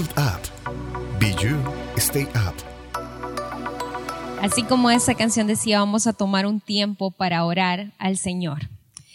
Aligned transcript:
Up. 0.00 0.40
Be 1.20 1.34
You, 1.34 1.58
Stay 1.96 2.24
Up. 2.24 2.54
Así 4.40 4.62
como 4.62 4.90
esa 4.90 5.14
canción 5.14 5.46
decía, 5.46 5.80
vamos 5.80 6.06
a 6.06 6.14
tomar 6.14 6.46
un 6.46 6.60
tiempo 6.60 7.10
para 7.10 7.44
orar 7.44 7.92
al 7.98 8.16
Señor. 8.16 8.70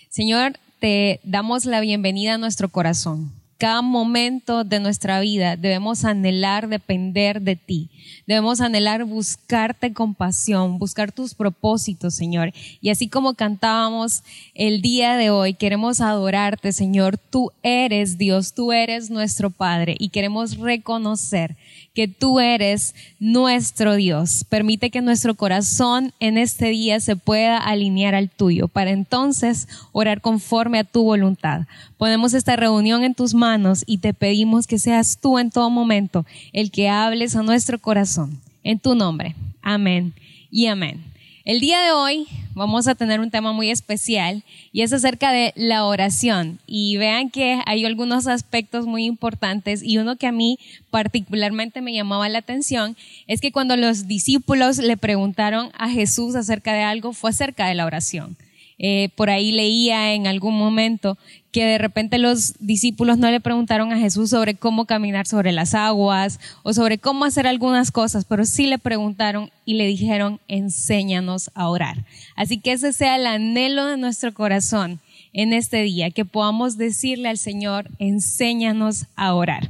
Señor, 0.10 0.60
te 0.80 1.20
damos 1.24 1.66
la 1.66 1.80
bienvenida 1.80 2.36
a 2.36 2.38
nuestro 2.38 2.70
corazón 2.70 3.32
cada 3.58 3.82
momento 3.82 4.64
de 4.64 4.80
nuestra 4.80 5.20
vida 5.20 5.56
debemos 5.56 6.06
anhelar 6.06 6.68
depender 6.68 7.42
de 7.42 7.56
ti. 7.56 7.90
Debemos 8.28 8.62
anhelar 8.62 9.04
buscarte 9.04 9.94
con 9.94 10.14
pasión, 10.14 10.80
buscar 10.80 11.12
tus 11.12 11.34
propósitos, 11.34 12.14
Señor. 12.14 12.54
Y 12.82 12.90
así 12.90 13.08
como 13.08 13.34
cantábamos 13.34 14.24
el 14.54 14.82
día 14.82 15.16
de 15.16 15.30
hoy, 15.30 15.54
queremos 15.54 16.02
adorarte, 16.02 16.72
Señor. 16.72 17.18
Tú 17.18 17.52
eres 17.64 18.18
Dios, 18.18 18.54
tú 18.54 18.72
eres 18.72 19.10
nuestro 19.10 19.50
Padre 19.50 19.96
y 19.98 20.10
queremos 20.10 20.58
reconocer 20.58 21.56
que 21.98 22.08
tú 22.08 22.40
eres 22.40 22.94
nuestro 23.20 23.96
Dios. 23.96 24.46
Permite 24.48 24.92
que 24.92 25.02
nuestro 25.02 25.34
corazón 25.34 26.14
en 26.20 26.38
este 26.38 26.68
día 26.68 27.00
se 27.00 27.16
pueda 27.16 27.58
alinear 27.58 28.14
al 28.14 28.30
tuyo 28.30 28.68
para 28.68 28.92
entonces 28.92 29.68
orar 29.94 30.22
conforme 30.22 30.78
a 30.78 30.84
tu 30.84 31.02
voluntad. 31.02 31.62
Ponemos 31.98 32.36
esta 32.36 32.56
reunión 32.56 33.04
en 33.04 33.16
tus 33.16 33.34
manos 33.34 33.84
y 33.88 33.98
te 33.98 34.14
pedimos 34.14 34.68
que 34.68 34.78
seas 34.78 35.18
tú 35.20 35.40
en 35.40 35.50
todo 35.50 35.72
momento 35.72 36.24
el 36.54 36.70
que 36.70 36.88
hables 36.88 37.36
a 37.36 37.42
nuestro 37.42 37.80
corazón. 37.80 38.40
En 38.64 38.78
tu 38.78 38.94
nombre. 38.94 39.34
Amén 39.64 40.14
y 40.52 40.68
amén. 40.68 41.04
El 41.48 41.62
día 41.62 41.80
de 41.80 41.94
hoy 41.94 42.28
vamos 42.56 42.90
a 42.90 42.96
tener 42.96 43.22
un 43.22 43.32
tema 43.32 43.54
muy 43.54 43.70
especial 43.70 44.44
y 44.74 44.82
es 44.82 44.92
acerca 44.92 45.32
de 45.32 45.54
la 45.56 45.86
oración. 45.86 46.60
Y 46.68 46.98
vean 46.98 47.30
que 47.30 47.62
hay 47.66 47.86
algunos 47.86 48.28
aspectos 48.28 48.86
muy 48.86 49.06
importantes 49.06 49.82
y 49.82 49.98
uno 49.98 50.18
que 50.18 50.28
a 50.28 50.34
mí 50.34 50.60
particularmente 50.90 51.80
me 51.80 51.94
llamaba 51.94 52.28
la 52.28 52.40
atención 52.40 52.98
es 53.28 53.40
que 53.40 53.54
cuando 53.54 53.78
los 53.78 54.08
discípulos 54.10 54.78
le 54.80 54.98
preguntaron 54.98 55.72
a 55.78 55.88
Jesús 55.88 56.36
acerca 56.36 56.74
de 56.74 56.82
algo 56.82 57.14
fue 57.14 57.30
acerca 57.30 57.66
de 57.70 57.76
la 57.76 57.86
oración. 57.86 58.36
Eh, 58.80 59.10
por 59.16 59.30
ahí 59.30 59.52
leía 59.52 60.14
en 60.14 60.28
algún 60.28 60.58
momento 60.58 61.18
que 61.52 61.66
de 61.66 61.80
repente 61.80 62.20
los 62.20 62.54
discípulos 62.60 63.18
no 63.18 63.32
le 63.32 63.40
preguntaron 63.40 63.92
a 63.92 63.98
Jesús 63.98 64.30
sobre 64.30 64.54
cómo 64.54 64.86
caminar 64.86 65.26
sobre 65.26 65.52
las 65.52 65.74
aguas 65.74 66.40
o 66.62 66.74
sobre 66.74 67.00
cómo 67.00 67.26
hacer 67.26 67.48
algunas 67.48 67.92
cosas, 67.92 68.26
pero 68.26 68.46
sí 68.46 68.68
le 68.68 68.78
preguntaron 68.78 69.50
y 69.66 69.74
le 69.74 69.88
dijeron, 69.88 70.40
enséñanos 70.48 71.50
a 71.56 71.70
orar. 71.70 72.06
Así 72.36 72.60
que 72.60 72.74
ese 72.74 72.94
sea 72.94 73.16
el 73.16 73.26
anhelo 73.26 73.88
de 73.88 73.98
nuestro 73.98 74.34
corazón 74.34 75.00
en 75.34 75.54
este 75.54 75.82
día, 75.82 76.12
que 76.12 76.26
podamos 76.26 76.78
decirle 76.78 77.30
al 77.30 77.38
Señor, 77.38 77.90
enséñanos 78.00 79.08
a 79.16 79.34
orar. 79.34 79.70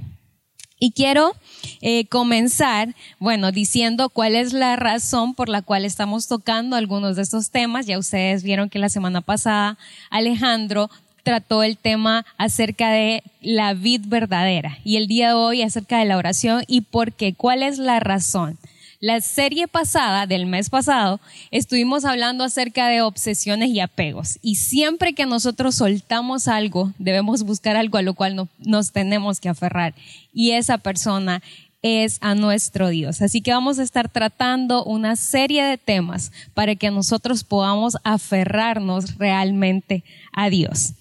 Y 0.80 0.92
quiero 0.92 1.36
eh, 1.82 2.06
comenzar, 2.06 2.94
bueno, 3.20 3.52
diciendo 3.52 4.10
cuál 4.10 4.36
es 4.36 4.54
la 4.54 4.76
razón 4.76 5.34
por 5.34 5.50
la 5.50 5.62
cual 5.62 5.86
estamos 5.86 6.28
tocando 6.28 6.76
algunos 6.76 7.16
de 7.16 7.24
estos 7.24 7.50
temas. 7.50 7.88
Ya 7.88 7.98
ustedes 7.98 8.44
vieron 8.44 8.70
que 8.70 8.80
la 8.80 8.90
semana 8.90 9.22
pasada 9.22 9.78
Alejandro 10.12 10.90
trató 11.24 11.64
el 11.64 11.78
tema 11.78 12.26
acerca 12.38 12.90
de 12.92 13.22
la 13.42 13.74
vid 13.74 14.04
verdadera 14.06 14.78
y 14.86 14.96
el 14.96 15.08
día 15.08 15.30
de 15.30 15.34
hoy 15.34 15.62
acerca 15.62 16.00
de 16.00 16.06
la 16.06 16.16
oración 16.16 16.64
y 16.68 16.82
por 16.82 17.12
qué, 17.12 17.34
cuál 17.34 17.64
es 17.64 17.80
la 17.80 18.00
razón. 18.00 18.58
La 19.00 19.22
serie 19.22 19.68
pasada, 19.68 20.26
del 20.26 20.48
mes 20.48 20.72
pasado, 20.72 21.20
estuvimos 21.52 22.04
hablando 22.04 22.44
acerca 22.44 22.88
de 22.88 23.04
obsesiones 23.04 23.70
y 23.70 23.80
apegos. 23.80 24.40
Y 24.42 24.56
siempre 24.56 25.14
que 25.14 25.28
nosotros 25.28 25.76
soltamos 25.76 26.48
algo, 26.48 26.94
debemos 26.98 27.44
buscar 27.44 27.76
algo 27.76 28.00
a 28.00 28.02
lo 28.02 28.16
cual 28.16 28.50
nos 28.58 28.92
tenemos 28.92 29.40
que 29.40 29.50
aferrar. 29.50 29.94
Y 30.34 30.54
esa 30.54 30.80
persona 30.80 31.44
es 31.84 32.18
a 32.22 32.34
nuestro 32.34 32.90
Dios. 32.90 33.22
Así 33.22 33.42
que 33.42 33.52
vamos 33.52 33.78
a 33.78 33.84
estar 33.84 34.10
tratando 34.10 34.84
una 34.84 35.16
serie 35.16 35.64
de 35.64 35.78
temas 35.78 36.32
para 36.56 36.74
que 36.74 36.90
nosotros 36.90 37.44
podamos 37.44 37.98
aferrarnos 38.04 39.20
realmente 39.20 40.04
a 40.34 40.50
Dios. 40.50 40.94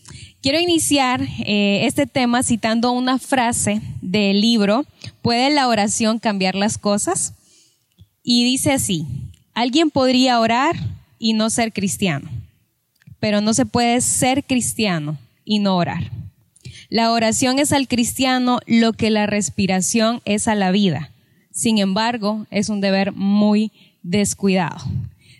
Quiero 0.43 0.61
iniciar 0.61 1.23
eh, 1.47 1.87
este 1.87 2.07
tema 2.07 2.43
citando 2.43 2.93
una 2.93 3.19
frase 3.19 3.81
del 4.03 4.43
libro, 4.43 4.85
¿puede 5.23 5.49
la 5.49 5.67
oración 5.67 6.19
cambiar 6.19 6.55
las 6.55 6.77
cosas? 6.77 7.33
Y 8.29 8.43
dice 8.43 8.73
así, 8.73 9.07
alguien 9.55 9.89
podría 9.89 10.41
orar 10.41 10.75
y 11.17 11.35
no 11.35 11.49
ser 11.49 11.73
cristiano, 11.73 12.29
pero 13.21 13.41
no 13.41 13.55
se 13.55 13.67
puede 13.67 14.01
ser 14.01 14.43
cristiano 14.43 15.17
y 15.45 15.61
no 15.61 15.77
orar. 15.77 16.11
La 16.89 17.13
oración 17.13 17.61
es 17.61 17.73
al 17.73 17.87
cristiano 17.87 18.59
lo 18.67 18.95
que 18.95 19.11
la 19.11 19.27
respiración 19.27 20.23
es 20.25 20.49
a 20.49 20.57
la 20.57 20.73
vida. 20.73 21.13
Sin 21.53 21.79
embargo, 21.79 22.49
es 22.51 22.69
un 22.69 22.81
deber 22.81 23.13
muy 23.13 23.71
descuidado. 24.03 24.85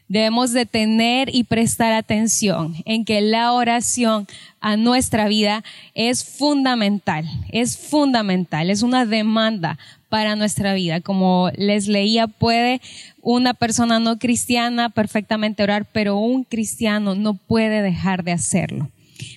Debemos 0.09 0.53
de 0.53 0.67
tener 0.67 1.35
y 1.35 1.45
prestar 1.45 1.93
atención 1.93 2.77
en 2.85 3.05
que 3.05 3.21
la 3.21 3.53
oración 3.53 4.29
a 4.61 4.77
nuestra 4.77 5.27
vida 5.27 5.65
es 5.95 6.25
fundamental, 6.25 7.25
es 7.51 7.77
fundamental, 7.77 8.71
es 8.71 8.83
una 8.83 9.05
demanda 9.05 9.79
para 10.09 10.37
nuestra 10.37 10.75
vida. 10.75 11.01
Como 11.01 11.51
les 11.57 11.89
leía, 11.89 12.29
puede 12.29 12.81
una 13.21 13.55
persona 13.55 13.99
no 13.99 14.19
cristiana 14.19 14.91
perfectamente 14.91 15.63
orar, 15.63 15.87
pero 15.93 16.17
un 16.17 16.45
cristiano 16.45 17.15
no 17.15 17.35
puede 17.35 17.83
dejar 17.83 18.23
de 18.23 18.33
hacerlo. 18.33 18.89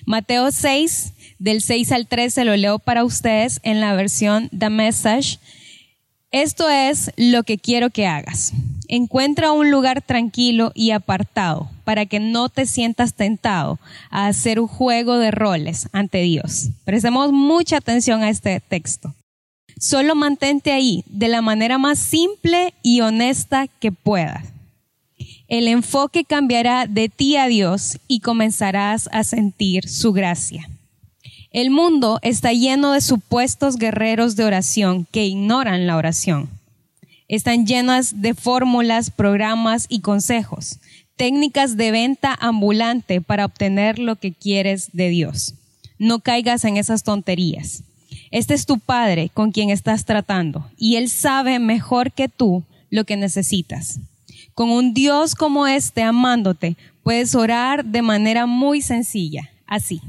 Mateo 0.06 0.50
6, 0.50 1.12
del 1.38 1.62
6 1.62 1.92
al 1.92 2.06
13, 2.06 2.44
lo 2.44 2.56
leo 2.56 2.78
para 2.78 3.04
ustedes 3.04 3.60
en 3.62 3.80
la 3.80 3.94
versión 3.94 4.48
The 4.56 4.70
Message. 4.70 5.38
Esto 6.30 6.68
es 6.68 7.12
lo 7.16 7.42
que 7.42 7.58
quiero 7.58 7.90
que 7.90 8.06
hagas 8.06 8.52
Encuentra 8.92 9.52
un 9.52 9.70
lugar 9.70 10.02
tranquilo 10.02 10.72
y 10.74 10.90
apartado 10.90 11.70
para 11.84 12.06
que 12.06 12.18
no 12.18 12.48
te 12.48 12.66
sientas 12.66 13.14
tentado 13.14 13.78
a 14.10 14.26
hacer 14.26 14.58
un 14.58 14.66
juego 14.66 15.16
de 15.18 15.30
roles 15.30 15.88
ante 15.92 16.22
Dios. 16.22 16.70
Prestemos 16.84 17.30
mucha 17.30 17.76
atención 17.76 18.24
a 18.24 18.30
este 18.30 18.58
texto. 18.58 19.14
Solo 19.78 20.16
mantente 20.16 20.72
ahí 20.72 21.04
de 21.06 21.28
la 21.28 21.40
manera 21.40 21.78
más 21.78 22.00
simple 22.00 22.74
y 22.82 23.00
honesta 23.00 23.68
que 23.68 23.92
puedas. 23.92 24.44
El 25.46 25.68
enfoque 25.68 26.24
cambiará 26.24 26.86
de 26.88 27.08
ti 27.08 27.36
a 27.36 27.46
Dios 27.46 28.00
y 28.08 28.18
comenzarás 28.18 29.08
a 29.12 29.22
sentir 29.22 29.88
su 29.88 30.12
gracia. 30.12 30.68
El 31.52 31.70
mundo 31.70 32.18
está 32.22 32.52
lleno 32.52 32.92
de 32.92 33.00
supuestos 33.00 33.76
guerreros 33.76 34.36
de 34.36 34.44
oración 34.44 35.06
que 35.10 35.26
ignoran 35.26 35.86
la 35.86 35.96
oración 35.96 36.48
están 37.30 37.64
llenas 37.64 38.22
de 38.22 38.34
fórmulas, 38.34 39.12
programas 39.12 39.86
y 39.88 40.00
consejos, 40.00 40.80
técnicas 41.14 41.76
de 41.76 41.92
venta 41.92 42.36
ambulante 42.40 43.20
para 43.20 43.44
obtener 43.44 44.00
lo 44.00 44.16
que 44.16 44.32
quieres 44.32 44.90
de 44.92 45.10
Dios. 45.10 45.54
No 45.96 46.18
caigas 46.18 46.64
en 46.64 46.76
esas 46.76 47.04
tonterías. 47.04 47.84
Este 48.32 48.54
es 48.54 48.66
tu 48.66 48.80
Padre 48.80 49.30
con 49.32 49.52
quien 49.52 49.70
estás 49.70 50.04
tratando 50.06 50.68
y 50.76 50.96
Él 50.96 51.08
sabe 51.08 51.60
mejor 51.60 52.10
que 52.10 52.28
tú 52.28 52.64
lo 52.90 53.04
que 53.04 53.16
necesitas. 53.16 54.00
Con 54.54 54.70
un 54.70 54.92
Dios 54.92 55.36
como 55.36 55.68
este 55.68 56.02
amándote, 56.02 56.76
puedes 57.04 57.36
orar 57.36 57.84
de 57.84 58.02
manera 58.02 58.46
muy 58.46 58.82
sencilla, 58.82 59.50
así. 59.68 60.00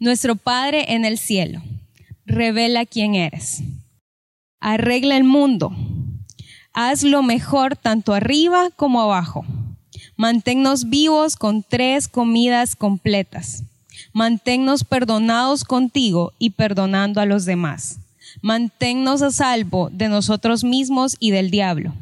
Nuestro 0.00 0.36
Padre 0.36 0.94
en 0.94 1.04
el 1.04 1.18
cielo, 1.18 1.62
revela 2.24 2.86
quién 2.86 3.14
eres. 3.14 3.62
Arregla 4.60 5.16
el 5.16 5.24
mundo, 5.24 5.72
Haz 6.80 7.02
lo 7.02 7.24
mejor 7.24 7.74
tanto 7.74 8.14
arriba 8.14 8.70
como 8.76 9.00
abajo. 9.02 9.44
Manténnos 10.16 10.88
vivos 10.88 11.34
con 11.34 11.64
tres 11.64 12.06
comidas 12.06 12.76
completas. 12.76 13.64
Manténnos 14.12 14.84
perdonados 14.84 15.64
contigo 15.64 16.32
y 16.38 16.50
perdonando 16.50 17.20
a 17.20 17.26
los 17.26 17.44
demás. 17.46 17.98
Manténnos 18.42 19.22
a 19.22 19.32
salvo 19.32 19.90
de 19.90 20.08
nosotros 20.08 20.62
mismos 20.62 21.16
y 21.18 21.32
del 21.32 21.50
diablo. 21.50 21.94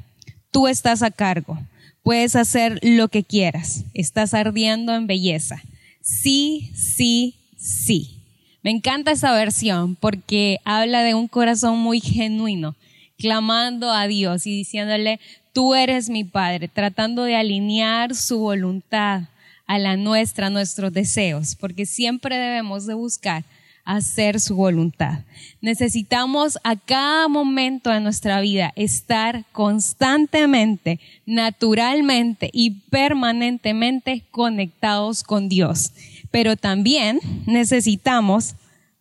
Tú 0.51 0.69
estás 0.69 1.03
a 1.03 1.11
cargo. 1.11 1.59
Puedes 2.03 2.37
hacer 2.37 2.79
lo 2.83 3.09
que 3.09 3.25
quieras. 3.25 3.85
Estás 3.95 4.35
ardiendo 4.35 4.95
en 4.95 5.07
belleza. 5.07 5.63
Sí, 6.03 6.71
sí, 6.75 7.35
sí. 7.67 8.11
Me 8.63 8.71
encanta 8.71 9.13
esa 9.13 9.33
versión 9.33 9.97
porque 9.97 10.59
habla 10.65 11.03
de 11.03 11.15
un 11.15 11.29
corazón 11.29 11.79
muy 11.79 12.01
genuino 12.01 12.75
clamando 13.19 13.91
a 13.91 14.07
Dios 14.07 14.47
y 14.47 14.51
diciéndole, 14.51 15.21
tú 15.53 15.75
eres 15.75 16.11
mi 16.11 16.25
Padre, 16.25 16.69
tratando 16.69 17.25
de 17.25 17.37
alinear 17.37 18.15
su 18.15 18.39
voluntad 18.39 19.23
a 19.67 19.79
la 19.79 19.97
nuestra, 19.97 20.51
nuestros 20.51 20.93
deseos, 20.93 21.57
porque 21.57 21.87
siempre 21.87 22.37
debemos 22.37 22.87
de 22.87 22.95
buscar 22.95 23.45
hacer 23.85 24.41
su 24.41 24.57
voluntad. 24.57 25.21
Necesitamos 25.61 26.59
a 26.65 26.77
cada 26.77 27.29
momento 27.29 27.91
de 27.91 28.01
nuestra 28.01 28.41
vida 28.41 28.73
estar 28.77 29.45
constantemente, 29.53 30.99
naturalmente 31.25 32.51
y 32.53 32.73
permanentemente 32.91 34.25
conectados 34.33 35.23
con 35.23 35.49
Dios. 35.49 35.93
Pero 36.31 36.57
también 36.57 37.21
necesitamos 37.47 38.55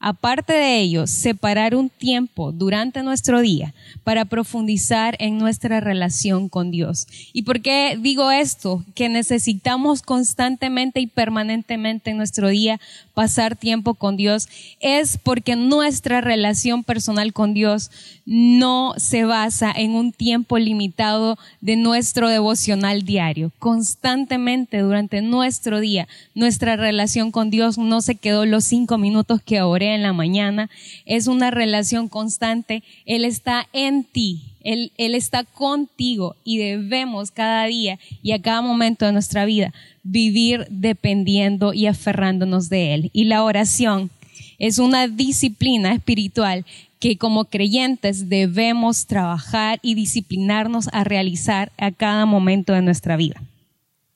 Aparte 0.08 0.54
de 0.54 0.82
ello, 0.82 1.08
separar 1.08 1.74
un 1.74 1.90
tiempo 1.90 2.52
durante 2.52 3.02
nuestro 3.02 3.42
día 3.42 3.74
para 4.04 4.26
profundizar 4.26 5.16
en 5.18 5.40
nuestra 5.40 5.80
relación 5.80 6.48
con 6.48 6.70
Dios. 6.70 7.08
¿Y 7.34 7.42
por 7.42 7.60
qué 7.60 7.98
digo 8.00 8.30
esto? 8.30 8.86
Que 8.94 9.10
necesitamos 9.10 10.04
constantemente 10.04 11.00
y 11.00 11.08
permanentemente 11.08 12.12
en 12.12 12.18
nuestro 12.18 12.50
día 12.50 12.80
pasar 13.16 13.56
tiempo 13.56 13.96
con 13.96 14.16
Dios. 14.16 14.48
Es 14.80 15.18
porque 15.18 15.56
nuestra 15.56 16.22
relación 16.22 16.84
personal 16.84 17.34
con 17.34 17.56
Dios 17.56 17.90
no 18.28 18.94
se 18.98 19.26
basa 19.26 19.72
en 19.76 19.96
un 19.96 20.12
tiempo 20.12 20.60
limitado 20.60 21.40
de 21.62 21.78
nuestro 21.78 22.30
devocional 22.30 23.02
diario. 23.02 23.52
Constantemente 23.58 24.82
durante 24.82 25.24
nuestro 25.24 25.80
día, 25.80 26.08
nuestra 26.36 26.76
relación 26.76 27.32
con 27.32 27.50
Dios 27.50 27.80
no 27.80 28.02
se 28.02 28.14
quedó 28.14 28.46
los 28.46 28.66
cinco 28.66 29.00
minutos 29.00 29.42
que 29.42 29.64
oré 29.64 29.95
en 29.96 30.04
la 30.04 30.14
mañana, 30.14 30.70
es 31.06 31.28
una 31.28 31.52
relación 31.52 32.08
constante, 32.08 32.84
Él 33.06 33.26
está 33.26 33.68
en 33.74 34.04
ti, 34.04 34.44
Él, 34.64 34.92
Él 34.98 35.16
está 35.16 35.44
contigo 35.44 36.36
y 36.44 36.58
debemos 36.58 37.32
cada 37.32 37.66
día 37.66 37.98
y 38.22 38.34
a 38.34 38.42
cada 38.42 38.62
momento 38.62 39.06
de 39.06 39.14
nuestra 39.14 39.46
vida 39.46 39.74
vivir 40.04 40.68
dependiendo 40.70 41.74
y 41.74 41.88
aferrándonos 41.88 42.70
de 42.70 42.94
Él. 42.94 43.10
Y 43.14 43.26
la 43.26 43.44
oración 43.44 44.12
es 44.60 44.80
una 44.80 45.08
disciplina 45.08 45.94
espiritual 45.94 46.66
que 47.00 47.18
como 47.18 47.46
creyentes 47.46 48.30
debemos 48.30 49.06
trabajar 49.06 49.80
y 49.82 49.96
disciplinarnos 49.96 50.90
a 50.92 51.04
realizar 51.04 51.72
a 51.78 51.92
cada 51.92 52.26
momento 52.26 52.74
de 52.74 52.82
nuestra 52.82 53.18
vida. 53.18 53.42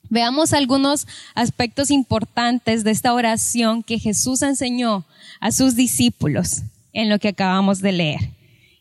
Veamos 0.09 0.53
algunos 0.53 1.07
aspectos 1.35 1.91
importantes 1.91 2.83
de 2.83 2.91
esta 2.91 3.13
oración 3.13 3.83
que 3.83 3.99
Jesús 3.99 4.41
enseñó 4.41 5.05
a 5.39 5.51
sus 5.51 5.75
discípulos 5.75 6.63
en 6.93 7.09
lo 7.09 7.19
que 7.19 7.29
acabamos 7.29 7.79
de 7.79 7.91
leer. 7.91 8.31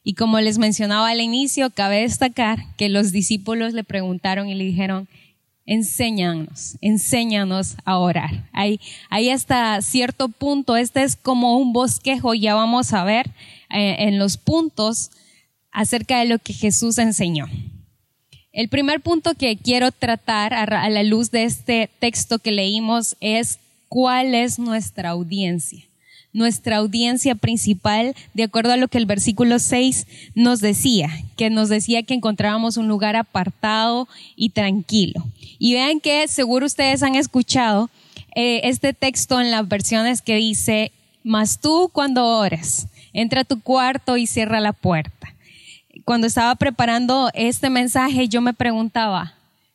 Y 0.02 0.14
como 0.14 0.40
les 0.40 0.56
mencionaba 0.56 1.10
al 1.10 1.20
inicio, 1.20 1.68
cabe 1.70 2.00
destacar 2.00 2.74
que 2.76 2.88
los 2.88 3.12
discípulos 3.12 3.74
le 3.74 3.84
preguntaron 3.84 4.48
y 4.48 4.54
le 4.54 4.64
dijeron, 4.64 5.06
enséñanos, 5.66 6.78
enséñanos 6.80 7.76
a 7.84 7.98
orar. 7.98 8.48
Ahí, 8.52 8.80
ahí 9.10 9.28
hasta 9.28 9.82
cierto 9.82 10.30
punto, 10.30 10.76
este 10.78 11.02
es 11.02 11.14
como 11.14 11.58
un 11.58 11.74
bosquejo, 11.74 12.32
ya 12.32 12.54
vamos 12.54 12.94
a 12.94 13.04
ver 13.04 13.28
eh, 13.68 13.96
en 13.98 14.18
los 14.18 14.38
puntos 14.38 15.10
acerca 15.70 16.20
de 16.20 16.24
lo 16.24 16.38
que 16.38 16.54
Jesús 16.54 16.96
enseñó. 16.96 17.46
El 18.58 18.68
primer 18.68 19.00
punto 19.00 19.34
que 19.34 19.56
quiero 19.56 19.92
tratar 19.92 20.52
a 20.52 20.90
la 20.90 21.04
luz 21.04 21.30
de 21.30 21.44
este 21.44 21.88
texto 22.00 22.40
que 22.40 22.50
leímos 22.50 23.14
es 23.20 23.60
cuál 23.88 24.34
es 24.34 24.58
nuestra 24.58 25.10
audiencia. 25.10 25.84
Nuestra 26.32 26.78
audiencia 26.78 27.36
principal, 27.36 28.16
de 28.34 28.42
acuerdo 28.42 28.72
a 28.72 28.76
lo 28.76 28.88
que 28.88 28.98
el 28.98 29.06
versículo 29.06 29.60
6 29.60 30.08
nos 30.34 30.60
decía, 30.60 31.08
que 31.36 31.50
nos 31.50 31.68
decía 31.68 32.02
que 32.02 32.14
encontrábamos 32.14 32.76
un 32.78 32.88
lugar 32.88 33.14
apartado 33.14 34.08
y 34.34 34.48
tranquilo. 34.48 35.24
Y 35.60 35.74
vean 35.74 36.00
que 36.00 36.26
seguro 36.26 36.66
ustedes 36.66 37.04
han 37.04 37.14
escuchado 37.14 37.90
eh, 38.34 38.62
este 38.64 38.92
texto 38.92 39.40
en 39.40 39.52
las 39.52 39.68
versiones 39.68 40.20
que 40.20 40.34
dice, 40.34 40.90
mas 41.22 41.60
tú 41.60 41.90
cuando 41.92 42.26
ores, 42.26 42.88
entra 43.12 43.42
a 43.42 43.44
tu 43.44 43.60
cuarto 43.60 44.16
y 44.16 44.26
cierra 44.26 44.58
la 44.58 44.72
puerta 44.72 45.32
cuando 46.08 46.26
estaba 46.26 46.54
preparando 46.54 47.28
este 47.34 47.68
mensaje, 47.68 48.28
yo 48.28 48.40
me 48.40 48.54
preguntaba, 48.54 49.34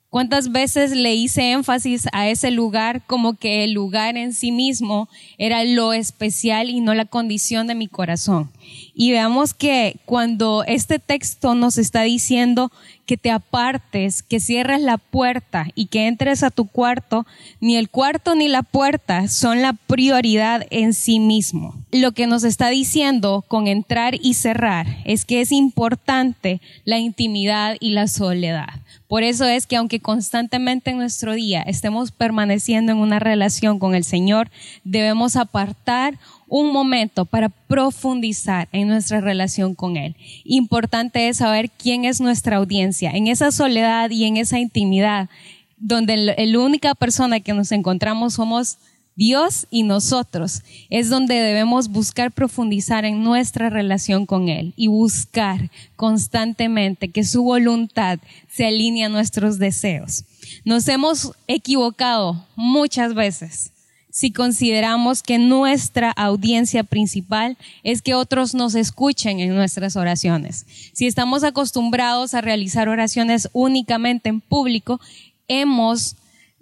¿cuántas 0.10 0.52
veces 0.52 0.90
le 0.90 1.14
hice 1.14 1.52
énfasis 1.52 2.08
a 2.12 2.28
ese 2.28 2.50
lugar 2.50 3.04
como 3.06 3.36
que 3.36 3.64
el 3.64 3.74
lugar 3.74 4.18
en 4.18 4.34
sí 4.34 4.52
mismo 4.52 5.08
era 5.38 5.64
lo 5.64 5.94
especial 5.94 6.72
y 6.72 6.82
no 6.82 6.96
la 6.96 7.06
condición 7.06 7.68
de 7.68 7.76
mi 7.76 7.88
corazón? 7.88 8.50
Y 8.94 9.12
veamos 9.12 9.54
que 9.54 9.98
cuando 10.06 10.64
este 10.68 11.00
texto 11.00 11.56
nos 11.56 11.78
está 11.78 12.04
diciendo 12.04 12.72
que 13.06 13.18
te 13.18 13.32
apartes, 13.32 14.24
que 14.24 14.40
cierres 14.40 14.82
la 14.82 14.98
puerta 14.98 15.68
y 15.76 15.88
que 15.88 16.08
entres 16.08 16.44
a 16.44 16.52
tu 16.52 16.66
cuarto, 16.66 17.26
ni 17.60 17.76
el 17.76 17.90
cuarto 17.90 18.36
ni 18.36 18.48
la 18.48 18.64
puerta 18.64 19.28
son 19.28 19.62
la 19.62 19.74
prioridad 19.74 20.66
en 20.70 20.94
sí 20.94 21.20
mismo. 21.20 21.76
Lo 21.92 22.14
que 22.14 22.28
nos 22.28 22.44
está 22.44 22.70
diciendo 22.70 23.44
con 23.48 23.68
entrar 23.68 24.16
y 24.22 24.36
cerrar 24.36 24.88
es 25.06 25.26
que 25.26 25.42
es 25.42 25.52
importante 25.52 26.62
la 26.86 27.00
intimidad 27.00 27.76
y 27.80 27.92
la 27.92 28.08
soledad. 28.08 28.70
Por 29.08 29.22
eso 29.22 29.46
es 29.46 29.68
que 29.68 29.76
aunque 29.76 30.00
constantemente 30.00 30.90
en 30.90 30.98
nuestro 30.98 31.34
día 31.34 31.62
estemos 31.62 32.12
permaneciendo 32.12 32.94
en 32.94 32.98
una 32.98 33.20
relación 33.20 33.78
con 33.78 33.94
el 33.94 34.04
Señor, 34.06 34.50
debemos 34.84 35.36
apartar 35.36 36.18
un 36.48 36.72
momento 36.72 37.26
para 37.26 37.50
profundizar 37.50 38.68
en 38.72 38.88
nuestra 38.88 39.22
relación 39.22 39.76
con 39.76 39.98
Él. 39.98 40.16
Importante 40.44 41.28
es 41.28 41.38
saber 41.38 41.70
quién 41.72 42.06
es 42.06 42.22
nuestra 42.22 42.58
audiencia. 42.58 43.12
En 43.12 43.28
esa 43.28 43.52
soledad 43.52 44.10
y 44.10 44.26
en 44.26 44.38
esa 44.38 44.60
intimidad, 44.60 45.30
donde 45.78 46.18
la 46.18 46.60
única 46.60 46.96
persona 46.96 47.40
que 47.40 47.54
nos 47.54 47.72
encontramos 47.72 48.36
somos 48.36 48.78
Dios 49.16 49.68
y 49.70 49.84
nosotros, 49.84 50.64
es 50.90 51.10
donde 51.10 51.36
debemos 51.36 51.90
buscar 51.90 52.32
profundizar 52.32 53.06
en 53.06 53.24
nuestra 53.24 53.70
relación 53.70 54.26
con 54.26 54.50
Él 54.50 54.74
y 54.76 54.88
buscar 54.88 55.70
constantemente 55.96 57.10
que 57.10 57.24
su 57.24 57.44
voluntad 57.44 58.20
se 58.50 58.66
alinee 58.66 59.06
a 59.06 59.10
nuestros 59.10 59.60
deseos. 59.60 60.26
Nos 60.66 60.88
hemos 60.88 61.34
equivocado 61.48 62.46
muchas 62.56 63.14
veces 63.14 63.73
si 64.14 64.32
consideramos 64.32 65.24
que 65.24 65.40
nuestra 65.40 66.12
audiencia 66.12 66.84
principal 66.84 67.58
es 67.82 68.04
que 68.04 68.14
otros 68.14 68.54
nos 68.54 68.76
escuchen 68.76 69.40
en 69.40 69.56
nuestras 69.56 69.96
oraciones. 69.96 70.68
Si 70.94 71.08
estamos 71.08 71.44
acostumbrados 71.44 72.36
a 72.36 72.42
realizar 72.42 72.90
oraciones 72.90 73.50
únicamente 73.54 74.30
en 74.30 74.40
público, 74.40 75.02
hemos 75.48 76.16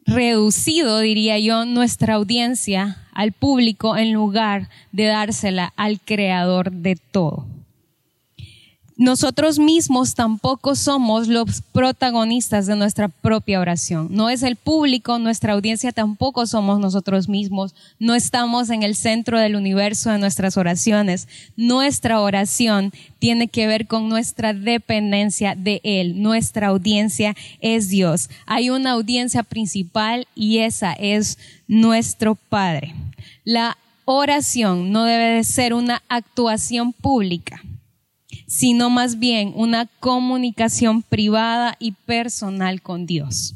reducido, 0.05 0.99
diría 0.99 1.39
yo, 1.39 1.65
nuestra 1.65 2.13
audiencia 2.13 3.05
al 3.11 3.33
público 3.33 3.97
en 3.97 4.13
lugar 4.13 4.69
de 4.93 5.07
dársela 5.07 5.73
al 5.75 5.99
creador 5.99 6.71
de 6.71 6.95
todo 6.95 7.45
nosotros 9.01 9.57
mismos 9.57 10.13
tampoco 10.13 10.75
somos 10.75 11.27
los 11.27 11.63
protagonistas 11.71 12.67
de 12.67 12.75
nuestra 12.75 13.07
propia 13.07 13.59
oración. 13.59 14.09
No 14.11 14.29
es 14.29 14.43
el 14.43 14.57
público, 14.57 15.17
nuestra 15.17 15.53
audiencia 15.53 15.91
tampoco 15.91 16.45
somos 16.45 16.79
nosotros 16.79 17.27
mismos. 17.27 17.73
No 17.97 18.13
estamos 18.13 18.69
en 18.69 18.83
el 18.83 18.95
centro 18.95 19.39
del 19.39 19.55
universo 19.55 20.11
de 20.11 20.19
nuestras 20.19 20.55
oraciones. 20.55 21.27
Nuestra 21.57 22.21
oración 22.21 22.93
tiene 23.17 23.47
que 23.47 23.65
ver 23.65 23.87
con 23.87 24.07
nuestra 24.07 24.53
dependencia 24.53 25.55
de 25.55 25.81
Él. 25.83 26.21
Nuestra 26.21 26.67
audiencia 26.67 27.35
es 27.59 27.89
Dios. 27.89 28.29
Hay 28.45 28.69
una 28.69 28.91
audiencia 28.91 29.41
principal 29.41 30.27
y 30.35 30.59
esa 30.59 30.93
es 30.93 31.39
nuestro 31.67 32.35
Padre. 32.35 32.93
La 33.45 33.79
oración 34.05 34.91
no 34.91 35.05
debe 35.05 35.37
de 35.37 35.43
ser 35.43 35.73
una 35.73 36.03
actuación 36.07 36.93
pública 36.93 37.63
sino 38.51 38.89
más 38.89 39.17
bien 39.17 39.53
una 39.55 39.87
comunicación 40.01 41.03
privada 41.03 41.77
y 41.79 41.93
personal 41.93 42.81
con 42.81 43.05
Dios. 43.05 43.55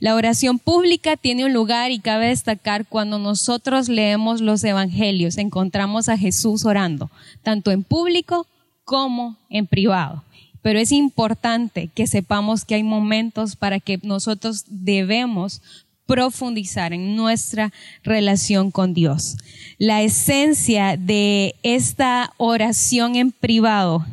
La 0.00 0.16
oración 0.16 0.58
pública 0.58 1.16
tiene 1.16 1.44
un 1.44 1.52
lugar 1.52 1.92
y 1.92 2.00
cabe 2.00 2.26
destacar 2.26 2.86
cuando 2.86 3.20
nosotros 3.20 3.88
leemos 3.88 4.40
los 4.40 4.64
evangelios, 4.64 5.38
encontramos 5.38 6.08
a 6.08 6.18
Jesús 6.18 6.64
orando, 6.64 7.08
tanto 7.44 7.70
en 7.70 7.84
público 7.84 8.48
como 8.84 9.36
en 9.48 9.68
privado. 9.68 10.24
Pero 10.60 10.80
es 10.80 10.90
importante 10.90 11.88
que 11.94 12.08
sepamos 12.08 12.64
que 12.64 12.74
hay 12.74 12.82
momentos 12.82 13.54
para 13.54 13.78
que 13.78 14.00
nosotros 14.02 14.64
debemos 14.66 15.62
profundizar 16.06 16.92
en 16.92 17.16
nuestra 17.16 17.72
relación 18.02 18.70
con 18.70 18.94
Dios. 18.94 19.36
La 19.78 20.02
esencia 20.02 20.96
de 20.96 21.54
esta 21.62 22.32
oración 22.38 23.16
en 23.16 23.32
privado 23.32 24.06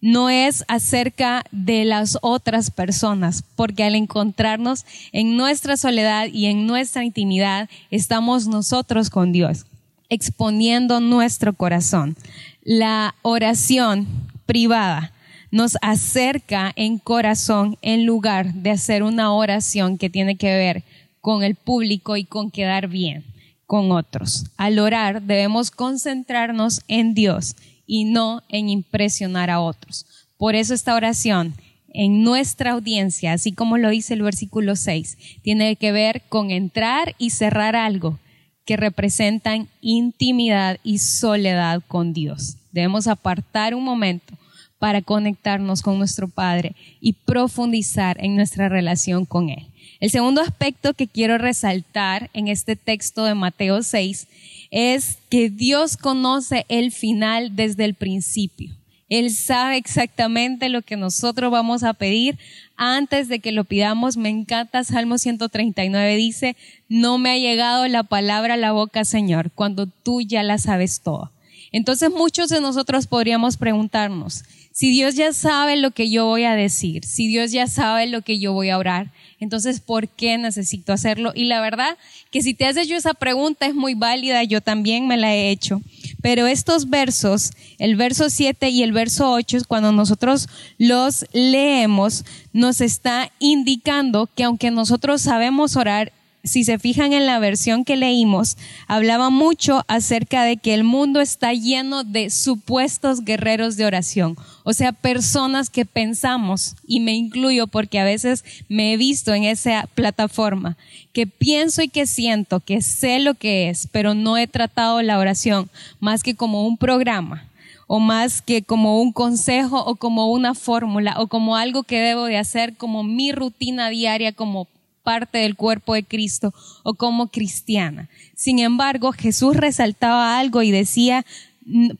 no 0.00 0.28
es 0.28 0.64
acerca 0.68 1.44
de 1.50 1.86
las 1.86 2.18
otras 2.20 2.70
personas, 2.70 3.42
porque 3.56 3.84
al 3.84 3.94
encontrarnos 3.94 4.84
en 5.12 5.36
nuestra 5.36 5.78
soledad 5.78 6.26
y 6.26 6.46
en 6.46 6.66
nuestra 6.66 7.04
intimidad, 7.04 7.70
estamos 7.90 8.46
nosotros 8.46 9.08
con 9.08 9.32
Dios, 9.32 9.64
exponiendo 10.10 11.00
nuestro 11.00 11.54
corazón. 11.54 12.16
La 12.62 13.14
oración 13.22 14.06
privada 14.44 15.12
nos 15.50 15.78
acerca 15.80 16.72
en 16.76 16.98
corazón 16.98 17.78
en 17.80 18.04
lugar 18.04 18.52
de 18.52 18.72
hacer 18.72 19.02
una 19.02 19.32
oración 19.32 19.96
que 19.96 20.10
tiene 20.10 20.36
que 20.36 20.54
ver 20.54 20.84
con 21.24 21.42
el 21.42 21.54
público 21.54 22.18
y 22.18 22.24
con 22.24 22.50
quedar 22.50 22.86
bien 22.86 23.24
con 23.64 23.92
otros. 23.92 24.44
Al 24.58 24.78
orar 24.78 25.22
debemos 25.22 25.70
concentrarnos 25.70 26.82
en 26.86 27.14
Dios 27.14 27.56
y 27.86 28.04
no 28.04 28.42
en 28.50 28.68
impresionar 28.68 29.48
a 29.48 29.60
otros. 29.60 30.04
Por 30.36 30.54
eso 30.54 30.74
esta 30.74 30.94
oración 30.94 31.54
en 31.94 32.24
nuestra 32.24 32.72
audiencia, 32.72 33.32
así 33.32 33.52
como 33.52 33.78
lo 33.78 33.88
dice 33.88 34.12
el 34.12 34.20
versículo 34.20 34.76
6, 34.76 35.16
tiene 35.40 35.76
que 35.76 35.92
ver 35.92 36.20
con 36.28 36.50
entrar 36.50 37.14
y 37.16 37.30
cerrar 37.30 37.74
algo 37.74 38.18
que 38.66 38.76
representan 38.76 39.68
intimidad 39.80 40.78
y 40.84 40.98
soledad 40.98 41.82
con 41.88 42.12
Dios. 42.12 42.58
Debemos 42.70 43.06
apartar 43.06 43.74
un 43.74 43.82
momento 43.82 44.34
para 44.78 45.00
conectarnos 45.00 45.80
con 45.80 45.96
nuestro 45.96 46.28
Padre 46.28 46.76
y 47.00 47.14
profundizar 47.14 48.22
en 48.22 48.36
nuestra 48.36 48.68
relación 48.68 49.24
con 49.24 49.48
Él. 49.48 49.68
El 50.04 50.10
segundo 50.10 50.42
aspecto 50.42 50.92
que 50.92 51.08
quiero 51.08 51.38
resaltar 51.38 52.28
en 52.34 52.48
este 52.48 52.76
texto 52.76 53.24
de 53.24 53.34
Mateo 53.34 53.82
6 53.82 54.26
es 54.70 55.16
que 55.30 55.48
Dios 55.48 55.96
conoce 55.96 56.66
el 56.68 56.92
final 56.92 57.56
desde 57.56 57.86
el 57.86 57.94
principio. 57.94 58.74
Él 59.08 59.30
sabe 59.30 59.78
exactamente 59.78 60.68
lo 60.68 60.82
que 60.82 60.98
nosotros 60.98 61.50
vamos 61.50 61.84
a 61.84 61.94
pedir 61.94 62.36
antes 62.76 63.28
de 63.28 63.38
que 63.38 63.50
lo 63.50 63.64
pidamos. 63.64 64.18
Me 64.18 64.28
encanta 64.28 64.84
Salmo 64.84 65.16
139, 65.16 66.16
dice, 66.16 66.54
no 66.90 67.16
me 67.16 67.30
ha 67.30 67.38
llegado 67.38 67.88
la 67.88 68.02
palabra 68.02 68.52
a 68.54 68.58
la 68.58 68.72
boca, 68.72 69.06
Señor, 69.06 69.52
cuando 69.52 69.86
tú 69.86 70.20
ya 70.20 70.42
la 70.42 70.58
sabes 70.58 71.00
toda. 71.00 71.30
Entonces 71.72 72.10
muchos 72.10 72.50
de 72.50 72.60
nosotros 72.60 73.06
podríamos 73.06 73.56
preguntarnos, 73.56 74.44
si 74.74 74.90
Dios 74.90 75.14
ya 75.14 75.32
sabe 75.32 75.76
lo 75.76 75.92
que 75.92 76.10
yo 76.10 76.26
voy 76.26 76.42
a 76.42 76.56
decir, 76.56 77.04
si 77.04 77.28
Dios 77.28 77.52
ya 77.52 77.68
sabe 77.68 78.08
lo 78.08 78.22
que 78.22 78.40
yo 78.40 78.52
voy 78.52 78.70
a 78.70 78.78
orar, 78.78 79.12
entonces, 79.38 79.78
¿por 79.78 80.08
qué 80.08 80.36
necesito 80.36 80.92
hacerlo? 80.92 81.30
Y 81.32 81.44
la 81.44 81.60
verdad 81.60 81.96
que 82.32 82.42
si 82.42 82.54
te 82.54 82.66
has 82.66 82.76
hecho 82.76 82.96
esa 82.96 83.14
pregunta 83.14 83.66
es 83.66 83.74
muy 83.76 83.94
válida, 83.94 84.42
yo 84.42 84.60
también 84.60 85.06
me 85.06 85.16
la 85.16 85.32
he 85.32 85.50
hecho. 85.50 85.80
Pero 86.20 86.48
estos 86.48 86.90
versos, 86.90 87.52
el 87.78 87.94
verso 87.94 88.30
7 88.30 88.68
y 88.70 88.82
el 88.82 88.90
verso 88.90 89.30
8, 89.30 89.58
cuando 89.68 89.92
nosotros 89.92 90.48
los 90.76 91.24
leemos, 91.32 92.24
nos 92.52 92.80
está 92.80 93.30
indicando 93.38 94.28
que 94.34 94.42
aunque 94.42 94.72
nosotros 94.72 95.22
sabemos 95.22 95.76
orar 95.76 96.10
si 96.44 96.62
se 96.62 96.78
fijan 96.78 97.14
en 97.14 97.26
la 97.26 97.38
versión 97.38 97.84
que 97.84 97.96
leímos, 97.96 98.56
hablaba 98.86 99.30
mucho 99.30 99.82
acerca 99.88 100.44
de 100.44 100.58
que 100.58 100.74
el 100.74 100.84
mundo 100.84 101.20
está 101.20 101.54
lleno 101.54 102.04
de 102.04 102.28
supuestos 102.28 103.24
guerreros 103.24 103.76
de 103.76 103.86
oración, 103.86 104.36
o 104.62 104.74
sea, 104.74 104.92
personas 104.92 105.70
que 105.70 105.86
pensamos, 105.86 106.76
y 106.86 107.00
me 107.00 107.14
incluyo 107.14 107.66
porque 107.66 107.98
a 107.98 108.04
veces 108.04 108.44
me 108.68 108.92
he 108.92 108.96
visto 108.98 109.32
en 109.32 109.44
esa 109.44 109.88
plataforma, 109.94 110.76
que 111.14 111.26
pienso 111.26 111.82
y 111.82 111.88
que 111.88 112.06
siento 112.06 112.60
que 112.60 112.82
sé 112.82 113.20
lo 113.20 113.34
que 113.34 113.70
es, 113.70 113.88
pero 113.90 114.14
no 114.14 114.36
he 114.36 114.46
tratado 114.46 115.00
la 115.00 115.18
oración 115.18 115.70
más 115.98 116.22
que 116.22 116.34
como 116.34 116.66
un 116.66 116.76
programa 116.76 117.48
o 117.86 118.00
más 118.00 118.42
que 118.42 118.62
como 118.62 119.00
un 119.00 119.12
consejo 119.12 119.84
o 119.84 119.96
como 119.96 120.30
una 120.30 120.54
fórmula 120.54 121.16
o 121.18 121.26
como 121.26 121.56
algo 121.56 121.82
que 121.82 122.00
debo 122.00 122.24
de 122.24 122.38
hacer 122.38 122.76
como 122.76 123.04
mi 123.04 123.32
rutina 123.32 123.90
diaria 123.90 124.32
como 124.32 124.68
parte 125.04 125.38
del 125.38 125.54
cuerpo 125.54 125.94
de 125.94 126.02
Cristo 126.02 126.52
o 126.82 126.94
como 126.94 127.28
cristiana. 127.28 128.08
Sin 128.34 128.58
embargo, 128.58 129.12
Jesús 129.12 129.56
resaltaba 129.56 130.38
algo 130.38 130.62
y 130.62 130.72
decía, 130.72 131.24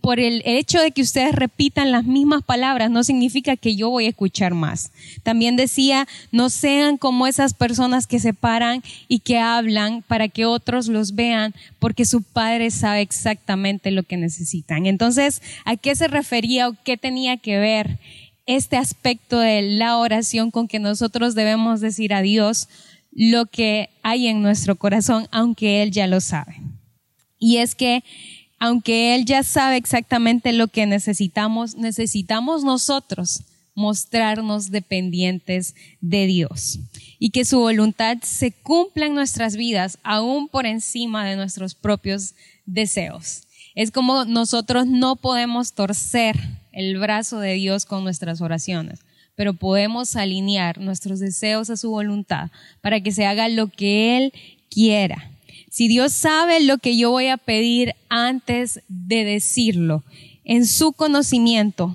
por 0.00 0.20
el 0.20 0.42
hecho 0.44 0.78
de 0.80 0.90
que 0.90 1.02
ustedes 1.02 1.34
repitan 1.34 1.90
las 1.90 2.04
mismas 2.04 2.42
palabras 2.42 2.90
no 2.90 3.02
significa 3.02 3.56
que 3.56 3.76
yo 3.76 3.88
voy 3.88 4.04
a 4.04 4.10
escuchar 4.10 4.52
más. 4.52 4.90
También 5.22 5.56
decía, 5.56 6.06
no 6.32 6.50
sean 6.50 6.98
como 6.98 7.26
esas 7.26 7.54
personas 7.54 8.06
que 8.06 8.20
se 8.20 8.34
paran 8.34 8.82
y 9.08 9.20
que 9.20 9.38
hablan 9.38 10.02
para 10.02 10.28
que 10.28 10.44
otros 10.44 10.88
los 10.88 11.14
vean, 11.14 11.54
porque 11.78 12.04
su 12.04 12.22
Padre 12.22 12.70
sabe 12.70 13.00
exactamente 13.00 13.90
lo 13.90 14.02
que 14.02 14.18
necesitan. 14.18 14.86
Entonces, 14.86 15.40
¿a 15.64 15.76
qué 15.76 15.94
se 15.94 16.08
refería 16.08 16.68
o 16.68 16.76
qué 16.84 16.96
tenía 16.98 17.38
que 17.38 17.58
ver 17.58 17.98
este 18.46 18.76
aspecto 18.76 19.38
de 19.38 19.62
la 19.62 19.96
oración 19.96 20.50
con 20.50 20.68
que 20.68 20.78
nosotros 20.78 21.34
debemos 21.34 21.80
decir 21.80 22.12
a 22.12 22.20
Dios? 22.20 22.68
Lo 23.14 23.46
que 23.46 23.90
hay 24.02 24.26
en 24.26 24.42
nuestro 24.42 24.76
corazón, 24.76 25.28
aunque 25.30 25.82
Él 25.82 25.90
ya 25.90 26.06
lo 26.06 26.20
sabe. 26.20 26.60
Y 27.38 27.58
es 27.58 27.74
que, 27.74 28.02
aunque 28.58 29.14
Él 29.14 29.24
ya 29.24 29.42
sabe 29.42 29.76
exactamente 29.76 30.52
lo 30.52 30.68
que 30.68 30.86
necesitamos, 30.86 31.76
necesitamos 31.76 32.64
nosotros 32.64 33.44
mostrarnos 33.76 34.70
dependientes 34.70 35.74
de 36.00 36.26
Dios 36.26 36.78
y 37.18 37.30
que 37.30 37.44
su 37.44 37.58
voluntad 37.58 38.18
se 38.22 38.52
cumpla 38.52 39.06
en 39.06 39.14
nuestras 39.14 39.56
vidas 39.56 39.98
aún 40.04 40.48
por 40.48 40.64
encima 40.66 41.26
de 41.26 41.36
nuestros 41.36 41.74
propios 41.74 42.34
deseos. 42.66 43.42
Es 43.74 43.90
como 43.90 44.24
nosotros 44.26 44.86
no 44.86 45.16
podemos 45.16 45.72
torcer 45.72 46.36
el 46.70 46.98
brazo 46.98 47.40
de 47.40 47.54
Dios 47.54 47.84
con 47.84 48.04
nuestras 48.04 48.40
oraciones 48.40 49.00
pero 49.34 49.54
podemos 49.54 50.16
alinear 50.16 50.78
nuestros 50.78 51.20
deseos 51.20 51.70
a 51.70 51.76
su 51.76 51.90
voluntad 51.90 52.50
para 52.80 53.00
que 53.00 53.12
se 53.12 53.26
haga 53.26 53.48
lo 53.48 53.68
que 53.68 54.16
Él 54.16 54.32
quiera. 54.70 55.30
Si 55.70 55.88
Dios 55.88 56.12
sabe 56.12 56.60
lo 56.60 56.78
que 56.78 56.96
yo 56.96 57.10
voy 57.10 57.26
a 57.26 57.36
pedir 57.36 57.94
antes 58.08 58.80
de 58.88 59.24
decirlo, 59.24 60.04
en 60.44 60.66
su 60.66 60.92
conocimiento, 60.92 61.94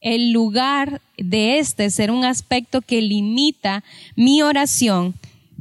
el 0.00 0.32
lugar 0.32 1.00
de 1.16 1.58
este 1.58 1.88
ser 1.90 2.10
un 2.10 2.24
aspecto 2.24 2.80
que 2.82 3.00
limita 3.00 3.84
mi 4.16 4.42
oración, 4.42 5.14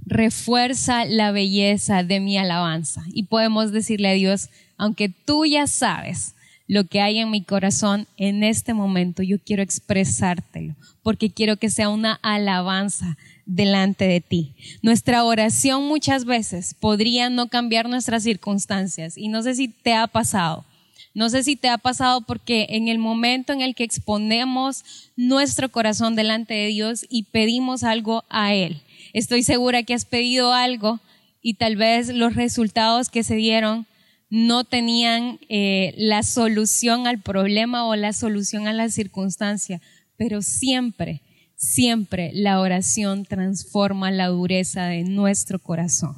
refuerza 0.06 1.06
la 1.06 1.32
belleza 1.32 2.04
de 2.04 2.20
mi 2.20 2.38
alabanza. 2.38 3.04
Y 3.13 3.24
podemos 3.24 3.72
decirle 3.72 4.10
a 4.10 4.13
Dios, 4.13 4.50
aunque 4.78 5.10
tú 5.10 5.46
ya 5.46 5.68
sabes 5.68 6.34
lo 6.68 6.86
que 6.86 7.01
hay 7.01 7.20
en 7.20 7.30
mi 7.30 7.44
corazón 7.44 8.08
en 8.18 8.44
este 8.44 8.74
momento, 8.74 9.24
yo 9.24 9.38
quiero 9.39 9.62
expresártelo, 9.62 10.75
porque 11.03 11.30
quiero 11.30 11.58
que 11.58 11.70
sea 11.70 11.89
una 11.89 12.20
alabanza 12.22 13.18
delante 13.46 14.06
de 14.08 14.22
ti. 14.22 14.53
Nuestra 14.82 15.24
oración 15.24 15.88
muchas 15.88 16.25
veces 16.25 16.74
podría 16.74 17.30
no 17.30 17.50
cambiar 17.50 17.89
nuestras 17.89 18.24
circunstancias 18.24 19.18
y 19.18 19.27
no 19.27 19.41
sé 19.41 19.56
si 19.56 19.68
te 19.68 19.94
ha 19.94 20.08
pasado. 20.08 20.65
No 21.13 21.30
sé 21.30 21.44
si 21.44 21.58
te 21.58 21.68
ha 21.68 21.77
pasado 21.77 22.22
porque 22.22 22.68
en 22.70 22.88
el 22.88 22.98
momento 22.98 23.51
en 23.51 23.62
el 23.62 23.75
que 23.75 23.84
exponemos 23.84 24.86
nuestro 25.18 25.70
corazón 25.70 26.15
delante 26.15 26.53
de 26.53 26.68
Dios 26.68 27.06
y 27.10 27.24
pedimos 27.24 27.84
algo 27.84 28.24
a 28.30 28.53
Él, 28.53 28.82
estoy 29.12 29.44
segura 29.44 29.84
que 29.84 29.94
has 29.94 30.06
pedido 30.06 30.53
algo 30.53 31.01
y 31.41 31.56
tal 31.56 31.75
vez 31.75 32.10
los 32.13 32.36
resultados 32.36 33.10
que 33.10 33.24
se 33.24 33.36
dieron 33.36 33.86
no 34.31 34.63
tenían 34.63 35.39
eh, 35.50 35.93
la 35.97 36.23
solución 36.23 37.05
al 37.05 37.19
problema 37.19 37.85
o 37.85 37.95
la 37.95 38.13
solución 38.13 38.65
a 38.65 38.73
la 38.73 38.89
circunstancia, 38.89 39.81
pero 40.15 40.41
siempre, 40.41 41.21
siempre 41.57 42.31
la 42.33 42.61
oración 42.61 43.25
transforma 43.25 44.09
la 44.09 44.27
dureza 44.27 44.85
de 44.85 45.03
nuestro 45.03 45.59
corazón. 45.59 46.15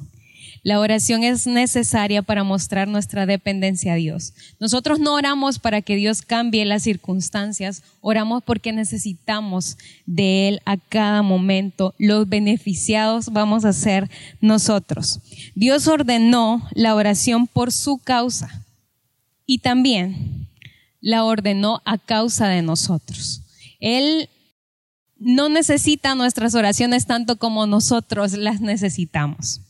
La 0.64 0.80
oración 0.80 1.24
es 1.24 1.46
necesaria 1.46 2.22
para 2.22 2.42
mostrar 2.42 2.88
nuestra 2.88 3.26
dependencia 3.26 3.92
a 3.92 3.96
Dios. 3.96 4.32
Nosotros 4.58 4.98
no 4.98 5.12
oramos 5.12 5.58
para 5.58 5.82
que 5.82 5.94
Dios 5.94 6.22
cambie 6.22 6.64
las 6.64 6.82
circunstancias, 6.82 7.82
oramos 8.00 8.42
porque 8.42 8.72
necesitamos 8.72 9.76
de 10.06 10.48
Él 10.48 10.62
a 10.64 10.78
cada 10.78 11.20
momento. 11.20 11.94
Los 11.98 12.26
beneficiados 12.26 13.30
vamos 13.30 13.66
a 13.66 13.74
ser 13.74 14.08
nosotros. 14.40 15.20
Dios 15.54 15.86
ordenó 15.86 16.66
la 16.72 16.94
oración 16.94 17.46
por 17.46 17.70
su 17.70 17.98
causa 17.98 18.64
y 19.44 19.58
también 19.58 20.48
la 21.02 21.24
ordenó 21.24 21.82
a 21.84 21.98
causa 21.98 22.48
de 22.48 22.62
nosotros. 22.62 23.42
Él 23.80 24.30
no 25.18 25.50
necesita 25.50 26.14
nuestras 26.14 26.54
oraciones 26.54 27.04
tanto 27.04 27.36
como 27.36 27.66
nosotros 27.66 28.32
las 28.32 28.62
necesitamos. 28.62 29.60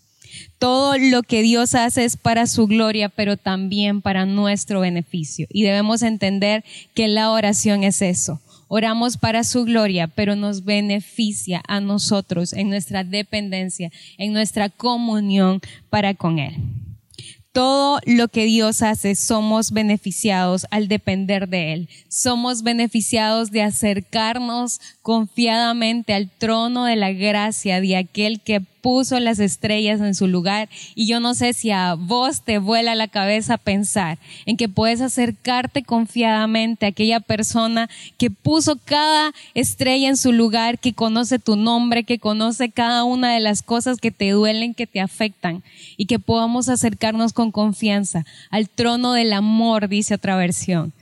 Todo 0.59 0.97
lo 0.99 1.23
que 1.23 1.43
Dios 1.43 1.75
hace 1.75 2.05
es 2.05 2.17
para 2.17 2.47
su 2.47 2.67
gloria, 2.67 3.09
pero 3.09 3.37
también 3.37 4.03
para 4.03 4.27
nuestro 4.27 4.81
beneficio. 4.81 5.47
Y 5.51 5.63
debemos 5.63 6.03
entender 6.03 6.65
que 6.95 7.09
la 7.09 7.31
oración 7.31 7.85
es 7.85 8.03
eso. 8.03 8.41
Oramos 8.69 9.19
para 9.19 9.45
su 9.45 9.65
gloria, 9.65 10.09
pero 10.09 10.37
nos 10.37 10.65
beneficia 10.65 11.63
a 11.69 11.81
nosotros 11.81 12.53
en 12.53 12.71
nuestra 12.71 13.05
dependencia, 13.05 13.91
en 14.19 14.33
nuestra 14.33 14.69
comunión 14.69 15.61
para 15.91 16.15
con 16.15 16.39
Él 16.39 16.55
todo 17.55 18.01
lo 18.05 18.27
que 18.27 18.47
Dios 18.47 18.83
hace 18.83 19.15
somos 19.15 19.71
beneficiados 19.71 20.67
al 20.73 20.89
depender 20.89 21.49
de 21.49 21.73
Él. 21.73 21.89
Somos 22.09 22.65
beneficiados 22.65 23.53
de 23.53 23.63
acercarnos 23.63 24.81
confiadamente 25.03 26.15
al 26.15 26.31
trono 26.31 26.85
de 26.85 26.97
la 26.97 27.13
gracia 27.13 27.81
de 27.81 27.97
aquel 27.97 28.41
que 28.41 28.61
puso 28.85 29.19
las 29.19 29.39
estrellas 29.39 30.03
en 30.03 30.15
su 30.15 30.27
lugar. 30.27 30.69
Y 30.95 31.07
yo 31.07 31.19
no 31.19 31.33
sé 31.33 31.55
si 31.55 31.71
a 31.71 31.95
vos 31.95 32.43
te 32.43 32.59
vuela 32.59 32.95
la 32.95 33.09
cabeza 33.09 33.57
pensar 33.57 34.19
en 34.45 34.59
que 34.59 34.69
puedes 34.69 35.01
acercarte 35.01 35.83
confiadamente 35.83 36.85
a 36.85 36.91
aquella 36.91 37.21
persona 37.21 37.89
que 38.19 38.29
puso 38.29 38.79
cada 38.85 39.33
estrella 39.55 40.11
en 40.11 40.19
su 40.19 40.33
lugar, 40.33 40.79
que 40.79 40.93
conoce 40.93 41.39
tu 41.39 41.57
nombre, 41.57 42.05
que 42.05 42.19
conoce 42.19 42.69
cada 42.69 43.05
una 43.05 43.33
de 43.33 43.41
las 43.41 43.63
cosas 43.63 43.97
que 43.97 44.11
te 44.11 44.29
duelen, 44.33 44.75
que 44.75 44.87
te 44.87 45.01
afectan, 45.01 45.63
y 45.97 46.05
que 46.05 46.19
podamos 46.19 46.69
acercarnos 46.69 47.33
con 47.33 47.53
confianza 47.53 48.27
al 48.51 48.69
trono 48.69 49.15
del 49.15 49.33
amor, 49.33 49.89
dice 49.89 50.17
otra 50.17 50.37
versión 50.37 50.93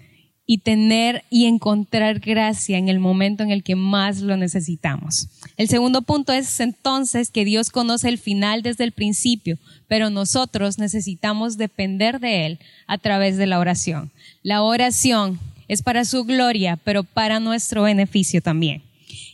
y 0.53 0.59
tener 0.59 1.25
y 1.31 1.47
encontrar 1.47 2.19
gracia 2.19 2.77
en 2.77 2.91
el 2.91 2.99
momento 2.99 3.43
en 3.43 3.51
el 3.51 3.63
que 3.63 3.75
más 3.75 4.21
lo 4.21 4.37
necesitamos. 4.37 5.29
El 5.57 5.67
segundo 5.67 6.03
punto 6.03 6.31
es 6.35 6.61
entonces 6.61 7.31
que 7.31 7.47
Dios 7.47 7.71
conoce 7.71 8.11
el 8.11 8.19
final 8.19 8.61
desde 8.61 8.85
el 8.85 8.93
principio, 8.93 9.57
pero 9.89 10.11
nosotros 10.11 10.77
necesitamos 10.79 11.57
depender 11.57 12.21
de 12.21 12.45
Él 12.45 12.59
a 12.87 12.99
través 12.99 13.39
de 13.39 13.47
la 13.47 13.61
oración. 13.61 14.11
La 14.43 14.63
oración 14.63 15.41
es 15.69 15.81
para 15.81 16.05
su 16.05 16.25
gloria, 16.25 16.79
pero 16.85 17.03
para 17.03 17.41
nuestro 17.41 17.85
beneficio 17.85 18.43
también. 18.43 18.83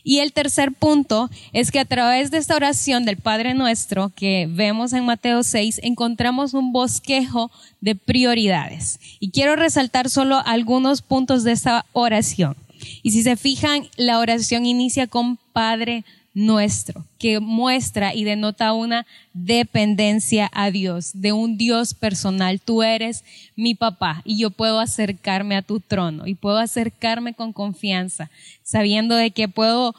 Y 0.03 0.19
el 0.19 0.33
tercer 0.33 0.71
punto 0.71 1.29
es 1.53 1.71
que 1.71 1.79
a 1.79 1.85
través 1.85 2.31
de 2.31 2.37
esta 2.37 2.55
oración 2.55 3.05
del 3.05 3.17
Padre 3.17 3.53
Nuestro 3.53 4.11
que 4.15 4.47
vemos 4.49 4.93
en 4.93 5.05
Mateo 5.05 5.43
6, 5.43 5.81
encontramos 5.83 6.53
un 6.53 6.71
bosquejo 6.71 7.51
de 7.81 7.95
prioridades. 7.95 8.99
Y 9.19 9.31
quiero 9.31 9.55
resaltar 9.55 10.09
solo 10.09 10.41
algunos 10.45 11.01
puntos 11.01 11.43
de 11.43 11.51
esta 11.51 11.85
oración. 11.93 12.55
Y 13.03 13.11
si 13.11 13.23
se 13.23 13.35
fijan, 13.35 13.87
la 13.97 14.19
oración 14.19 14.65
inicia 14.65 15.07
con 15.07 15.37
Padre 15.53 16.03
nuestro, 16.03 16.18
que 17.17 17.39
muestra 17.39 18.13
y 18.13 18.23
denota 18.23 18.73
una 18.73 19.05
dependencia 19.33 20.49
a 20.53 20.71
Dios, 20.71 21.11
de 21.13 21.33
un 21.33 21.57
Dios 21.57 21.93
personal. 21.93 22.61
Tú 22.61 22.81
eres 22.81 23.23
mi 23.55 23.75
papá 23.75 24.21
y 24.23 24.37
yo 24.37 24.49
puedo 24.49 24.79
acercarme 24.79 25.55
a 25.55 25.61
tu 25.61 25.79
trono 25.79 26.27
y 26.27 26.35
puedo 26.35 26.57
acercarme 26.57 27.33
con 27.33 27.51
confianza, 27.51 28.29
sabiendo 28.63 29.15
de 29.15 29.31
que 29.31 29.49
puedo, 29.49 29.95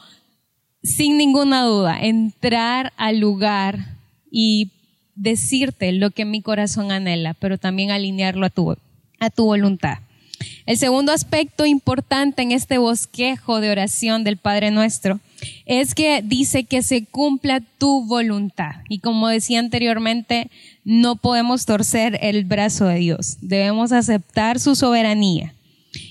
sin 0.83 1.17
ninguna 1.17 1.63
duda, 1.63 1.99
entrar 2.01 2.91
al 2.97 3.19
lugar 3.19 3.97
y 4.31 4.71
decirte 5.15 5.91
lo 5.91 6.09
que 6.09 6.25
mi 6.25 6.41
corazón 6.41 6.91
anhela, 6.91 7.35
pero 7.35 7.57
también 7.57 7.91
alinearlo 7.91 8.47
a 8.47 8.49
tu, 8.49 8.75
a 9.19 9.29
tu 9.29 9.45
voluntad. 9.45 9.99
El 10.65 10.77
segundo 10.77 11.11
aspecto 11.11 11.67
importante 11.67 12.41
en 12.41 12.51
este 12.51 12.79
bosquejo 12.79 13.61
de 13.61 13.69
oración 13.69 14.23
del 14.23 14.37
Padre 14.37 14.71
Nuestro 14.71 15.19
es 15.65 15.95
que 15.95 16.21
dice 16.23 16.63
que 16.63 16.83
se 16.83 17.05
cumpla 17.05 17.61
tu 17.77 18.05
voluntad. 18.05 18.75
Y 18.89 18.99
como 18.99 19.27
decía 19.27 19.59
anteriormente, 19.59 20.49
no 20.83 21.15
podemos 21.15 21.65
torcer 21.65 22.19
el 22.21 22.45
brazo 22.45 22.85
de 22.85 22.99
Dios. 22.99 23.37
Debemos 23.41 23.91
aceptar 23.91 24.59
su 24.59 24.75
soberanía 24.75 25.53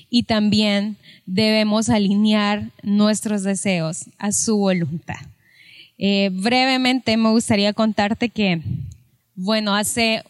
y 0.09 0.25
también 0.25 0.97
debemos 1.27 1.89
alinear 1.89 2.71
nuestros 2.83 3.43
deseos 3.43 4.07
a 4.19 4.33
su 4.33 4.57
voluntad. 4.57 5.21
Eh, 5.99 6.31
brevemente 6.33 7.17
me 7.17 7.31
gustaría 7.31 7.73
contarte 7.73 8.31
que, 8.31 8.63
bueno, 9.35 9.75
hace 9.75 10.25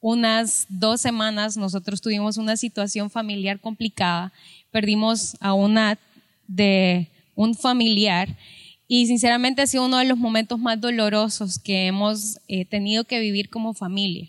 unas 0.00 0.66
dos 0.68 1.00
semanas 1.00 1.56
nosotros 1.56 2.00
tuvimos 2.00 2.36
una 2.36 2.56
situación 2.56 3.10
familiar 3.10 3.58
complicada. 3.58 4.32
Perdimos 4.70 5.36
a 5.40 5.54
una 5.54 5.98
de 6.46 7.08
un 7.36 7.54
familiar 7.54 8.36
y 8.88 9.06
sinceramente 9.06 9.62
ha 9.62 9.66
sido 9.68 9.84
uno 9.84 9.98
de 9.98 10.04
los 10.04 10.18
momentos 10.18 10.58
más 10.58 10.80
dolorosos 10.80 11.60
que 11.60 11.86
hemos 11.86 12.38
eh, 12.48 12.64
tenido 12.64 13.04
que 13.04 13.20
vivir 13.20 13.48
como 13.48 13.74
familia. 13.74 14.28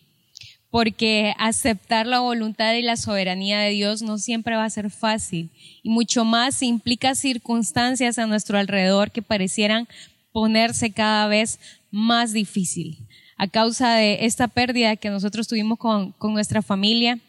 Porque 0.69 1.33
aceptar 1.39 2.05
la 2.05 2.19
voluntad 2.19 2.75
y 2.75 2.83
la 2.83 2.97
soberanía 2.97 3.59
de 3.59 3.71
Dios 3.71 4.03
no 4.03 4.19
siempre 4.19 4.55
va 4.55 4.65
a 4.65 4.69
ser 4.69 4.91
fácil 4.91 5.49
y 5.81 5.89
mucho 5.89 6.25
más 6.25 6.61
implica 6.61 7.15
circunstancias 7.15 8.19
a 8.19 8.27
nuestro 8.27 8.59
alrededor 8.59 9.09
que 9.09 9.23
parecieran 9.23 9.87
ponerse 10.31 10.91
cada 10.91 11.27
vez 11.27 11.59
más 11.89 12.33
difícil 12.33 13.07
a 13.37 13.47
causa 13.47 13.95
de 13.95 14.25
esta 14.25 14.47
pérdida 14.47 14.95
que 14.95 15.09
nosotros 15.09 15.47
tuvimos 15.47 15.77
con, 15.77 16.15
nuestra 16.19 16.61
familia. 16.61 17.19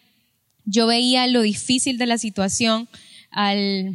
Yo 0.64 0.86
veía 0.86 1.26
lo 1.26 1.42
difícil 1.42 1.98
de 1.98 2.06
la 2.06 2.18
situación 2.18 2.88
al 3.30 3.94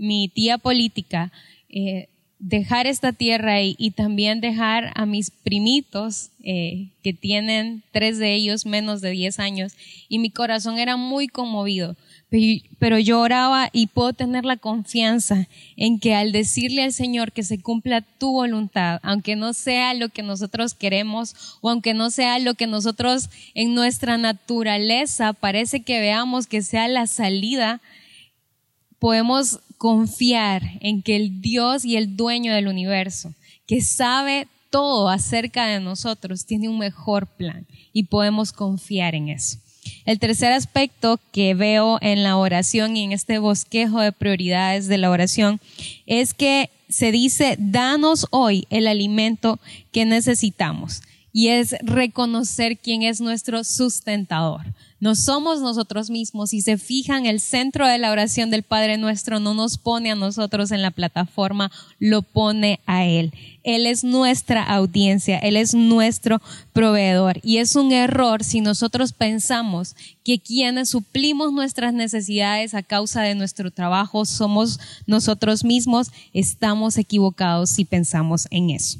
mi 0.00 0.28
tía 0.28 0.58
política 0.58 1.30
eh, 1.68 2.08
dejar 2.38 2.86
esta 2.86 3.12
tierra 3.12 3.62
y, 3.62 3.90
también 3.90 4.40
dejar 4.40 4.92
a 4.94 5.06
mis 5.06 5.30
primitos, 5.30 6.30
eh, 6.42 6.88
que 7.02 7.12
tienen 7.12 7.82
tres 7.92 8.18
de 8.18 8.34
ellos 8.34 8.66
menos 8.66 9.02
de 9.02 9.10
diez 9.10 9.38
años, 9.38 9.74
y 10.08 10.18
mi 10.18 10.30
corazón 10.30 10.78
era 10.78 10.96
muy 10.96 11.28
conmovido 11.28 11.96
pero 12.78 12.98
yo 12.98 13.20
oraba 13.20 13.70
y 13.72 13.88
puedo 13.88 14.12
tener 14.12 14.44
la 14.44 14.56
confianza 14.56 15.48
en 15.76 15.98
que 15.98 16.14
al 16.14 16.30
decirle 16.30 16.84
al 16.84 16.92
Señor 16.92 17.32
que 17.32 17.42
se 17.42 17.60
cumpla 17.60 18.02
tu 18.02 18.30
voluntad, 18.30 19.00
aunque 19.02 19.34
no 19.34 19.52
sea 19.52 19.94
lo 19.94 20.10
que 20.10 20.22
nosotros 20.22 20.74
queremos 20.74 21.58
o 21.60 21.70
aunque 21.70 21.92
no 21.92 22.10
sea 22.10 22.38
lo 22.38 22.54
que 22.54 22.68
nosotros 22.68 23.30
en 23.54 23.74
nuestra 23.74 24.16
naturaleza 24.16 25.32
parece 25.32 25.80
que 25.80 25.98
veamos 25.98 26.46
que 26.46 26.62
sea 26.62 26.86
la 26.86 27.08
salida, 27.08 27.80
podemos 29.00 29.58
confiar 29.80 30.62
en 30.82 31.00
que 31.00 31.16
el 31.16 31.40
Dios 31.40 31.86
y 31.86 31.96
el 31.96 32.14
dueño 32.14 32.52
del 32.52 32.68
universo, 32.68 33.32
que 33.66 33.80
sabe 33.80 34.46
todo 34.68 35.08
acerca 35.08 35.64
de 35.64 35.80
nosotros, 35.80 36.44
tiene 36.44 36.68
un 36.68 36.78
mejor 36.78 37.26
plan 37.26 37.66
y 37.94 38.02
podemos 38.02 38.52
confiar 38.52 39.14
en 39.14 39.30
eso. 39.30 39.56
El 40.04 40.18
tercer 40.18 40.52
aspecto 40.52 41.18
que 41.32 41.54
veo 41.54 41.96
en 42.02 42.22
la 42.22 42.36
oración 42.36 42.94
y 42.94 43.04
en 43.04 43.12
este 43.12 43.38
bosquejo 43.38 44.02
de 44.02 44.12
prioridades 44.12 44.86
de 44.86 44.98
la 44.98 45.08
oración 45.08 45.62
es 46.04 46.34
que 46.34 46.68
se 46.90 47.10
dice, 47.10 47.56
danos 47.58 48.26
hoy 48.32 48.66
el 48.68 48.86
alimento 48.86 49.60
que 49.92 50.04
necesitamos. 50.04 51.00
Y 51.32 51.48
es 51.48 51.74
reconocer 51.80 52.76
quién 52.76 53.00
es 53.00 53.22
nuestro 53.22 53.64
sustentador. 53.64 54.74
No 55.00 55.14
somos 55.14 55.62
nosotros 55.62 56.10
mismos. 56.10 56.50
Si 56.50 56.60
se 56.60 56.76
fijan, 56.76 57.24
el 57.24 57.40
centro 57.40 57.86
de 57.86 57.96
la 57.98 58.10
oración 58.10 58.50
del 58.50 58.62
Padre 58.62 58.98
Nuestro 58.98 59.40
no 59.40 59.54
nos 59.54 59.78
pone 59.78 60.10
a 60.10 60.14
nosotros 60.14 60.70
en 60.72 60.82
la 60.82 60.90
plataforma, 60.90 61.72
lo 61.98 62.20
pone 62.20 62.80
a 62.84 63.06
Él. 63.06 63.32
Él 63.62 63.86
es 63.86 64.04
nuestra 64.04 64.62
audiencia, 64.62 65.38
Él 65.38 65.56
es 65.56 65.74
nuestro 65.74 66.42
proveedor. 66.74 67.40
Y 67.42 67.58
es 67.58 67.76
un 67.76 67.92
error 67.92 68.44
si 68.44 68.60
nosotros 68.60 69.12
pensamos 69.12 69.96
que 70.22 70.38
quienes 70.38 70.90
suplimos 70.90 71.52
nuestras 71.52 71.94
necesidades 71.94 72.74
a 72.74 72.82
causa 72.82 73.22
de 73.22 73.34
nuestro 73.34 73.70
trabajo 73.70 74.26
somos 74.26 74.78
nosotros 75.06 75.64
mismos. 75.64 76.10
Estamos 76.34 76.98
equivocados 76.98 77.70
si 77.70 77.86
pensamos 77.86 78.46
en 78.50 78.70
eso. 78.70 78.98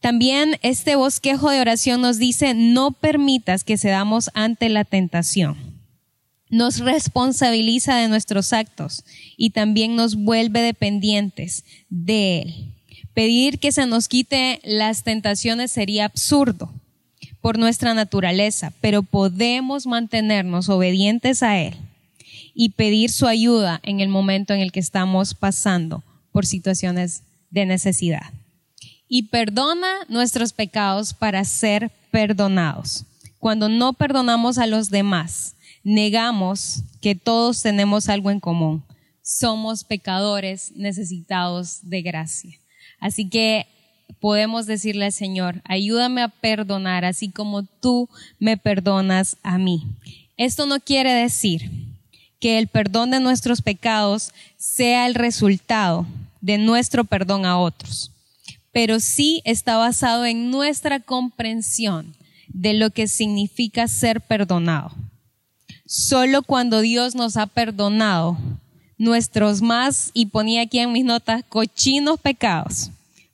También 0.00 0.56
este 0.62 0.96
bosquejo 0.96 1.50
de 1.50 1.60
oración 1.60 2.00
nos 2.00 2.18
dice, 2.18 2.54
no 2.54 2.92
permitas 2.92 3.64
que 3.64 3.76
cedamos 3.76 4.30
ante 4.32 4.70
la 4.70 4.84
tentación. 4.84 5.58
Nos 6.48 6.78
responsabiliza 6.78 7.96
de 7.96 8.08
nuestros 8.08 8.54
actos 8.54 9.04
y 9.36 9.50
también 9.50 9.96
nos 9.96 10.16
vuelve 10.16 10.62
dependientes 10.62 11.64
de 11.90 12.40
Él. 12.40 12.74
Pedir 13.12 13.58
que 13.58 13.72
se 13.72 13.86
nos 13.86 14.08
quite 14.08 14.60
las 14.64 15.04
tentaciones 15.04 15.70
sería 15.70 16.06
absurdo 16.06 16.72
por 17.42 17.58
nuestra 17.58 17.92
naturaleza, 17.92 18.72
pero 18.80 19.02
podemos 19.02 19.86
mantenernos 19.86 20.70
obedientes 20.70 21.42
a 21.42 21.58
Él 21.58 21.74
y 22.54 22.70
pedir 22.70 23.10
su 23.10 23.26
ayuda 23.26 23.80
en 23.82 24.00
el 24.00 24.08
momento 24.08 24.54
en 24.54 24.60
el 24.60 24.72
que 24.72 24.80
estamos 24.80 25.34
pasando 25.34 26.02
por 26.32 26.46
situaciones 26.46 27.22
de 27.50 27.66
necesidad 27.66 28.32
y 29.12 29.24
perdona 29.24 30.06
nuestros 30.08 30.52
pecados 30.52 31.12
para 31.12 31.44
ser 31.44 31.90
perdonados. 32.12 33.04
Cuando 33.40 33.68
no 33.68 33.92
perdonamos 33.92 34.56
a 34.56 34.68
los 34.68 34.88
demás, 34.88 35.56
negamos 35.82 36.84
que 37.02 37.16
todos 37.16 37.60
tenemos 37.60 38.08
algo 38.08 38.30
en 38.30 38.38
común. 38.38 38.84
Somos 39.20 39.82
pecadores 39.82 40.70
necesitados 40.76 41.80
de 41.82 42.02
gracia. 42.02 42.56
Así 43.00 43.28
que 43.28 43.66
podemos 44.20 44.66
decirle 44.66 45.06
al 45.06 45.12
Señor, 45.12 45.60
ayúdame 45.64 46.22
a 46.22 46.28
perdonar 46.28 47.04
así 47.04 47.30
como 47.30 47.64
tú 47.64 48.08
me 48.38 48.56
perdonas 48.56 49.38
a 49.42 49.58
mí. 49.58 49.82
Esto 50.36 50.66
no 50.66 50.78
quiere 50.78 51.12
decir 51.12 51.68
que 52.38 52.58
el 52.58 52.68
perdón 52.68 53.10
de 53.10 53.18
nuestros 53.18 53.60
pecados 53.60 54.32
sea 54.56 55.06
el 55.06 55.16
resultado 55.16 56.06
de 56.40 56.58
nuestro 56.58 57.04
perdón 57.04 57.44
a 57.44 57.58
otros 57.58 58.12
pero 58.72 59.00
sí 59.00 59.42
está 59.44 59.76
basado 59.76 60.24
en 60.24 60.50
nuestra 60.50 61.00
comprensión 61.00 62.14
de 62.48 62.74
lo 62.74 62.90
que 62.90 63.08
significa 63.08 63.88
ser 63.88 64.20
perdonado. 64.20 64.92
Solo 65.86 66.42
cuando 66.42 66.80
Dios 66.80 67.14
nos 67.14 67.36
ha 67.36 67.46
perdonado 67.46 68.38
nuestros 68.98 69.62
más, 69.62 70.10
y 70.12 70.26
ponía 70.26 70.62
aquí 70.62 70.78
en 70.78 70.92
mis 70.92 71.04
notas, 71.04 71.42
cochinos 71.48 72.20
pecados, 72.20 72.90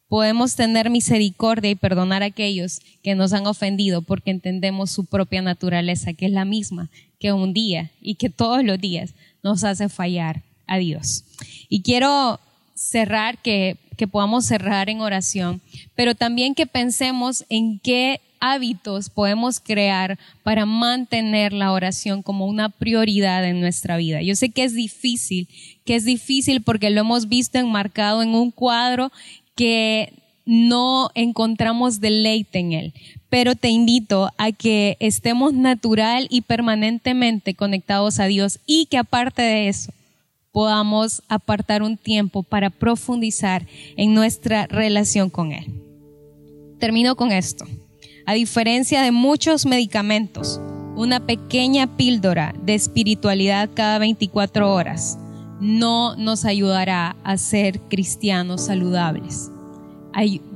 podemos 0.09 0.55
tener 0.55 0.90
misericordia 0.90 1.70
y 1.70 1.75
perdonar 1.75 2.22
a 2.22 2.27
aquellos 2.27 2.81
que 3.03 3.14
nos 3.14 3.33
han 3.33 3.46
ofendido 3.46 4.03
porque 4.03 4.31
entendemos 4.31 4.90
su 4.90 5.05
propia 5.05 5.42
naturaleza, 5.42 6.12
que 6.12 6.27
es 6.27 6.33
la 6.33 6.44
misma 6.44 6.88
que 7.18 7.33
un 7.33 7.53
día 7.53 7.90
y 8.01 8.14
que 8.14 8.31
todos 8.31 8.62
los 8.64 8.79
días 8.79 9.14
nos 9.42 9.64
hace 9.64 9.88
fallar 9.88 10.42
a 10.66 10.79
Dios. 10.79 11.25
Y 11.68 11.83
quiero 11.83 12.38
cerrar, 12.75 13.38
que, 13.38 13.77
que 13.97 14.07
podamos 14.07 14.47
cerrar 14.47 14.89
en 14.89 15.01
oración, 15.01 15.61
pero 15.95 16.15
también 16.15 16.55
que 16.55 16.67
pensemos 16.67 17.45
en 17.49 17.79
qué 17.79 18.21
hábitos 18.41 19.11
podemos 19.11 19.61
crear 19.61 20.19
para 20.43 20.67
mantener 20.67 21.53
la 21.53 21.73
oración 21.73 22.23
como 22.23 22.47
una 22.47 22.69
prioridad 22.69 23.45
en 23.45 23.61
nuestra 23.61 23.97
vida. 23.97 24.23
Yo 24.23 24.37
sé 24.37 24.51
que 24.51 24.65
es 24.65 24.75
difícil, 24.75 25.49
que 25.85 25.97
es 25.97 26.05
difícil 26.05 26.63
porque 26.63 26.91
lo 26.91 27.01
hemos 27.01 27.29
visto 27.29 27.59
enmarcado 27.59 28.23
en 28.23 28.31
un 28.31 28.51
cuadro 28.51 29.11
que 29.55 30.13
no 30.45 31.11
encontramos 31.15 32.01
deleite 32.01 32.59
en 32.59 32.73
él. 32.73 32.95
Pero 33.29 33.57
te 33.57 33.69
invito 33.69 34.31
a 34.39 34.53
que 34.53 34.97
estemos 35.01 35.53
natural 35.53 36.29
y 36.31 36.43
permanentemente 36.43 37.55
conectados 37.55 38.21
a 38.21 38.27
Dios 38.27 38.61
y 38.67 38.87
que 38.87 38.99
aparte 38.99 39.43
de 39.43 39.69
eso 39.69 39.93
podamos 40.57 41.23
apartar 41.29 41.83
un 41.83 41.99
tiempo 41.99 42.42
para 42.42 42.71
profundizar 42.71 43.66
en 43.95 44.14
nuestra 44.14 44.66
relación 44.66 45.29
con 45.29 45.53
Él. 45.53 45.66
Termino 46.79 47.14
con 47.14 47.31
esto. 47.31 47.66
A 48.25 48.33
diferencia 48.33 49.03
de 49.03 49.12
muchos 49.12 49.66
medicamentos, 49.66 50.59
una 50.97 51.27
pequeña 51.27 51.99
píldora 51.99 52.55
de 52.62 52.75
espiritualidad 52.75 53.69
cada 53.75 53.99
24 53.99 54.73
horas 54.73 55.19
no 55.61 56.16
nos 56.16 56.47
ayudará 56.47 57.16
a 57.23 57.37
ser 57.37 57.79
cristianos 57.90 58.64
saludables. 58.64 59.51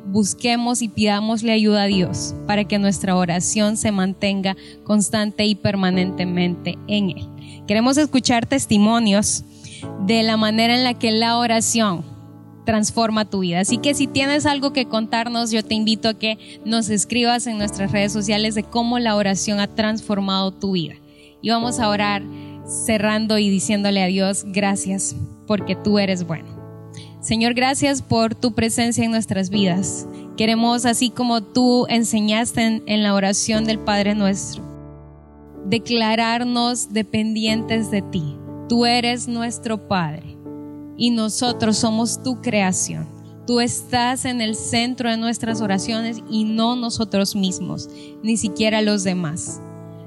busquemos 0.06 0.80
y 0.80 0.88
pidámosle 0.88 1.52
ayuda 1.52 1.82
a 1.82 1.88
Dios 1.88 2.34
para 2.46 2.64
que 2.64 2.78
nuestra 2.78 3.16
oración 3.16 3.76
se 3.76 3.92
mantenga 3.92 4.56
constante 4.82 5.44
y 5.44 5.56
permanentemente 5.56 6.78
en 6.88 7.10
Él. 7.10 7.28
Queremos 7.66 7.98
escuchar 7.98 8.46
testimonios 8.46 9.44
de 10.06 10.22
la 10.22 10.36
manera 10.36 10.74
en 10.74 10.84
la 10.84 10.94
que 10.94 11.12
la 11.12 11.38
oración 11.38 12.04
transforma 12.64 13.24
tu 13.24 13.40
vida. 13.40 13.60
Así 13.60 13.78
que 13.78 13.94
si 13.94 14.06
tienes 14.06 14.46
algo 14.46 14.72
que 14.72 14.86
contarnos, 14.86 15.50
yo 15.50 15.64
te 15.64 15.74
invito 15.74 16.08
a 16.08 16.14
que 16.14 16.60
nos 16.64 16.88
escribas 16.88 17.46
en 17.46 17.58
nuestras 17.58 17.92
redes 17.92 18.12
sociales 18.12 18.54
de 18.54 18.62
cómo 18.62 18.98
la 18.98 19.16
oración 19.16 19.60
ha 19.60 19.66
transformado 19.66 20.52
tu 20.52 20.72
vida. 20.72 20.94
Y 21.42 21.50
vamos 21.50 21.80
a 21.80 21.88
orar 21.88 22.22
cerrando 22.66 23.38
y 23.38 23.48
diciéndole 23.48 24.02
a 24.02 24.06
Dios, 24.06 24.44
gracias 24.46 25.16
porque 25.46 25.74
tú 25.74 25.98
eres 25.98 26.26
bueno. 26.26 26.48
Señor, 27.20 27.54
gracias 27.54 28.02
por 28.02 28.34
tu 28.34 28.52
presencia 28.52 29.04
en 29.04 29.10
nuestras 29.10 29.50
vidas. 29.50 30.06
Queremos, 30.36 30.86
así 30.86 31.10
como 31.10 31.42
tú 31.42 31.86
enseñaste 31.88 32.62
en, 32.62 32.82
en 32.86 33.02
la 33.02 33.14
oración 33.14 33.64
del 33.64 33.78
Padre 33.78 34.14
nuestro, 34.14 34.62
declararnos 35.66 36.92
dependientes 36.92 37.90
de 37.90 38.02
ti 38.02 38.36
Tú 38.70 38.86
eres 38.86 39.26
nuestro 39.26 39.88
Padre 39.88 40.36
y 40.96 41.10
nosotros 41.10 41.76
somos 41.76 42.22
tu 42.22 42.40
creación. 42.40 43.08
Tú 43.44 43.58
estás 43.58 44.24
en 44.24 44.40
el 44.40 44.54
centro 44.54 45.10
de 45.10 45.16
nuestras 45.16 45.60
oraciones 45.60 46.22
y 46.30 46.44
no 46.44 46.76
nosotros 46.76 47.34
mismos, 47.34 47.90
ni 48.22 48.36
siquiera 48.36 48.80
los 48.80 49.02
demás. 49.02 49.60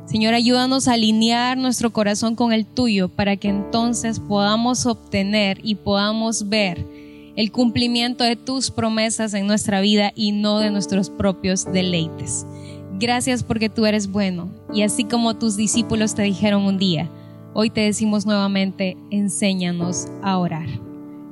Señor, 0.06 0.34
ayúdanos 0.34 0.88
a 0.88 0.93
alinear 0.93 1.58
nuestro 1.58 1.91
corazón 1.91 2.36
con 2.36 2.54
el 2.54 2.65
tuyo 2.65 3.10
para 3.10 3.36
que 3.36 3.49
entonces 3.49 4.21
podamos 4.21 4.86
obtener 4.86 5.60
y 5.62 5.76
podamos 5.76 6.47
ver 6.47 6.88
el 7.36 7.52
cumplimiento 7.52 8.23
de 8.23 8.38
tus 8.38 8.71
promesas 8.71 9.34
en 9.34 9.45
nuestra 9.45 9.82
vida 9.82 10.13
y 10.15 10.32
no 10.32 10.60
de 10.60 10.71
nuestros 10.71 11.10
propios 11.10 11.69
deleites. 11.69 12.45
Gracias 12.97 13.43
porque 13.43 13.67
tú 13.67 13.86
eres 13.86 14.10
bueno 14.10 14.47
y 14.73 14.84
así 14.84 15.04
como 15.04 15.34
tus 15.34 15.58
discípulos 15.58 16.15
te 16.15 16.21
dijeron 16.21 16.63
un 16.63 16.78
día, 16.78 17.10
Hoy 17.56 17.70
te 17.70 17.82
decimos 17.82 18.26
nuevamente, 18.26 18.98
enséñanos 19.12 20.08
a 20.24 20.39
orar. 20.39 20.68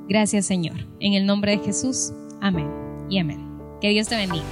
Gracias 0.07 0.45
Señor. 0.45 0.85
En 0.99 1.13
el 1.13 1.25
nombre 1.25 1.57
de 1.57 1.63
Jesús, 1.63 2.13
amén 2.41 2.69
y 3.09 3.17
amén. 3.17 3.39
Que 3.81 3.89
Dios 3.89 4.07
te 4.07 4.15
bendiga. 4.15 4.45